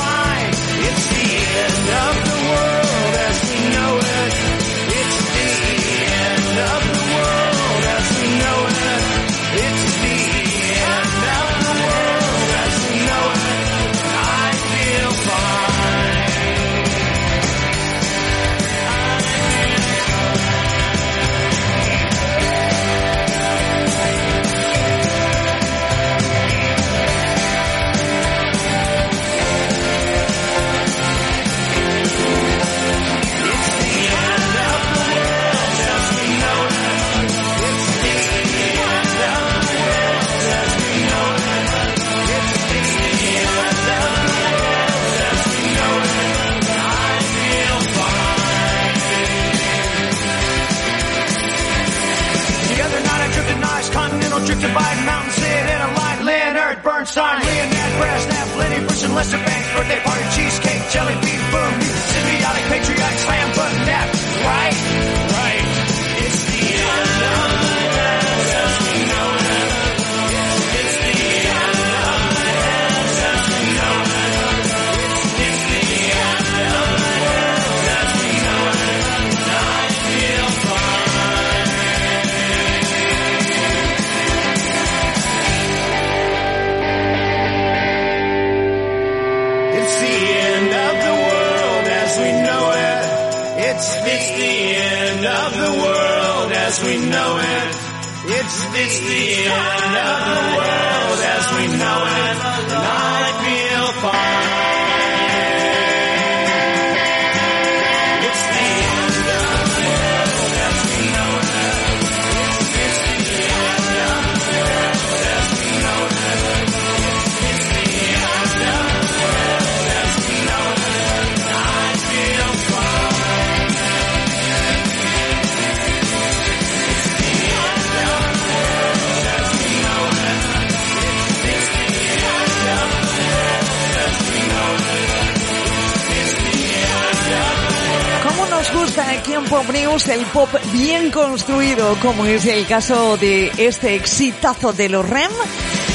nos 138.73 138.83
gusta 138.83 139.11
aquí 139.11 139.33
en 139.33 139.45
Pop 139.45 139.69
News 139.73 140.09
el 140.09 140.25
pop 140.27 140.49
bien 140.73 141.11
construido, 141.11 141.97
como 142.01 142.25
es 142.25 142.47
el 142.47 142.67
caso 142.67 143.17
de 143.17 143.53
este 143.57 143.95
exitazo 143.95 144.73
de 144.73 144.89
los 144.89 145.09
REM, 145.09 145.31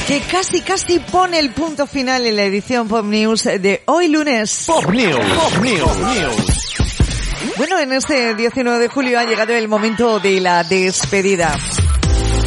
que 0.06 0.20
casi 0.20 0.60
casi 0.60 0.98
pone 0.98 1.38
el 1.38 1.50
punto 1.50 1.86
final 1.86 2.26
en 2.26 2.36
la 2.36 2.44
edición 2.44 2.88
Pop 2.88 3.04
News 3.04 3.44
de 3.44 3.82
hoy 3.86 4.08
lunes. 4.08 4.64
Pop 4.66 4.86
News. 4.90 5.16
Pop 5.16 5.62
News. 5.62 6.74
Bueno, 7.56 7.78
en 7.78 7.92
este 7.92 8.34
19 8.34 8.78
de 8.78 8.88
julio 8.88 9.18
ha 9.18 9.24
llegado 9.24 9.52
el 9.52 9.68
momento 9.68 10.18
de 10.20 10.40
la 10.40 10.64
despedida. 10.64 11.56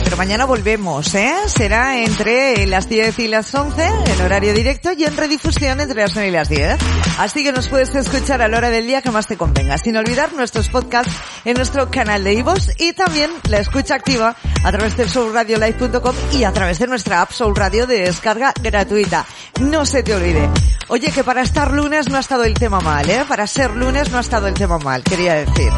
Pero 0.08 0.16
mañana 0.16 0.46
volvemos, 0.46 1.14
¿eh? 1.16 1.36
Será 1.48 2.02
entre 2.02 2.66
las 2.66 2.88
10 2.88 3.20
y 3.20 3.28
las 3.28 3.54
11 3.54 3.84
en 3.84 4.22
horario 4.22 4.54
directo 4.54 4.94
y 4.94 5.04
en 5.04 5.18
redifusión 5.18 5.82
entre 5.82 6.00
las 6.00 6.16
9 6.16 6.30
y 6.30 6.32
las 6.32 6.48
10. 6.48 6.78
Así 7.20 7.44
que 7.44 7.52
nos 7.52 7.68
puedes 7.68 7.94
escuchar 7.94 8.42
a 8.42 8.48
la 8.48 8.56
hora 8.56 8.70
del 8.70 8.88
día 8.88 9.02
que 9.02 9.12
más 9.12 9.28
te 9.28 9.36
convenga. 9.36 9.78
Sin 9.78 9.98
olvidar 9.98 10.32
nuestros 10.32 10.70
podcasts 10.70 11.12
en 11.44 11.56
nuestro 11.56 11.92
canal 11.92 12.24
de 12.24 12.36
iVoox 12.36 12.80
y 12.80 12.94
también 12.94 13.32
la 13.50 13.58
escucha 13.58 13.96
activa 13.96 14.38
a 14.64 14.72
través 14.72 14.96
de 14.96 15.10
soulradiolive.com 15.10 16.16
y 16.32 16.46
a 16.46 16.54
través 16.54 16.80
de 16.80 16.88
nuestra 16.88 17.22
app 17.22 17.34
Soul 17.34 17.58
Radio 17.58 17.86
de 17.86 18.04
descarga 18.04 18.54
gratuita. 18.64 19.26
No 19.60 19.86
se 19.86 20.04
te 20.04 20.16
olvide. 20.16 20.50
Oye, 20.88 21.12
que 21.12 21.26
para 21.26 21.42
estar 21.42 21.74
lunes 21.74 22.08
no 22.08 22.16
ha 22.16 22.22
estado 22.22 22.46
el 22.46 22.54
tema 22.54 22.80
mal, 22.80 23.10
¿eh? 23.10 23.26
Para 23.28 23.46
ser 23.46 23.72
lunes 23.72 24.10
no 24.10 24.20
ha 24.20 24.22
estado 24.22 24.48
el 24.48 24.54
tema 24.54 24.80
mal, 24.80 25.04
quería 25.04 25.34
decir. 25.34 25.74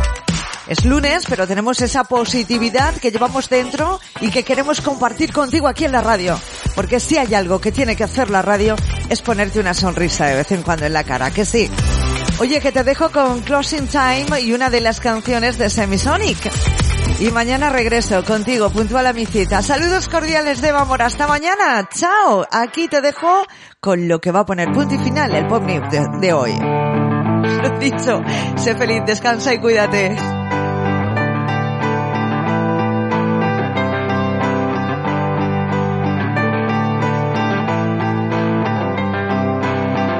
Es 0.70 0.86
lunes, 0.86 1.24
pero 1.28 1.48
tenemos 1.48 1.82
esa 1.82 2.04
positividad 2.04 2.94
que 2.94 3.10
llevamos 3.10 3.50
dentro 3.50 4.00
y 4.22 4.30
que 4.30 4.44
queremos 4.44 4.82
compartir 4.82 5.34
contigo 5.34 5.68
aquí 5.68 5.86
en 5.86 5.92
la 5.92 6.02
radio. 6.02 6.40
Porque 6.76 7.00
si 7.00 7.18
hay 7.18 7.34
algo 7.34 7.60
que 7.60 7.72
tiene 7.72 7.96
que 7.96 8.04
hacer 8.04 8.30
la 8.30 8.44
radio 8.44 8.76
es 9.10 9.24
ponerte 9.24 9.60
una 9.60 9.74
sonrisa 9.74 10.28
de 10.28 10.36
vez 10.36 10.52
en 10.52 10.62
cuando 10.62 10.86
en 10.86 10.94
la 10.94 11.04
cara, 11.04 11.32
que 11.32 11.44
sí. 11.44 11.72
Oye, 12.38 12.62
que 12.62 12.72
te 12.72 12.84
dejo 12.84 13.10
con 13.10 13.42
Closing 13.42 13.88
Time 13.88 14.42
y 14.42 14.54
una 14.54 14.70
de 14.70 14.82
las 14.82 15.00
canciones 15.00 15.58
de 15.58 15.72
Semisonic. 15.72 16.38
Y 17.20 17.32
mañana 17.32 17.72
regreso 17.72 18.24
contigo, 18.24 18.70
puntual 18.70 19.08
a 19.08 19.14
mi 19.14 19.26
cita. 19.26 19.64
Saludos 19.64 20.08
cordiales 20.08 20.62
de 20.62 20.70
Amor. 20.70 21.02
Hasta 21.02 21.26
mañana. 21.26 21.90
Chao. 21.92 22.46
Aquí 22.52 22.88
te 22.88 23.02
dejo 23.02 23.44
con 23.80 24.08
lo 24.08 24.22
que 24.22 24.32
va 24.32 24.42
a 24.42 24.46
poner 24.46 24.72
punto 24.72 24.94
y 24.94 25.00
final 25.00 25.34
el 25.34 25.48
Pop 25.48 25.64
de 25.64 26.32
hoy. 26.34 26.54
Lo 27.62 27.80
dicho, 27.80 28.22
sé 28.58 28.76
feliz, 28.76 29.02
descansa 29.06 29.54
y 29.54 29.60
cuídate. 29.60 30.39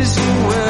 Places 0.00 0.18
you 0.26 0.46
will 0.46 0.69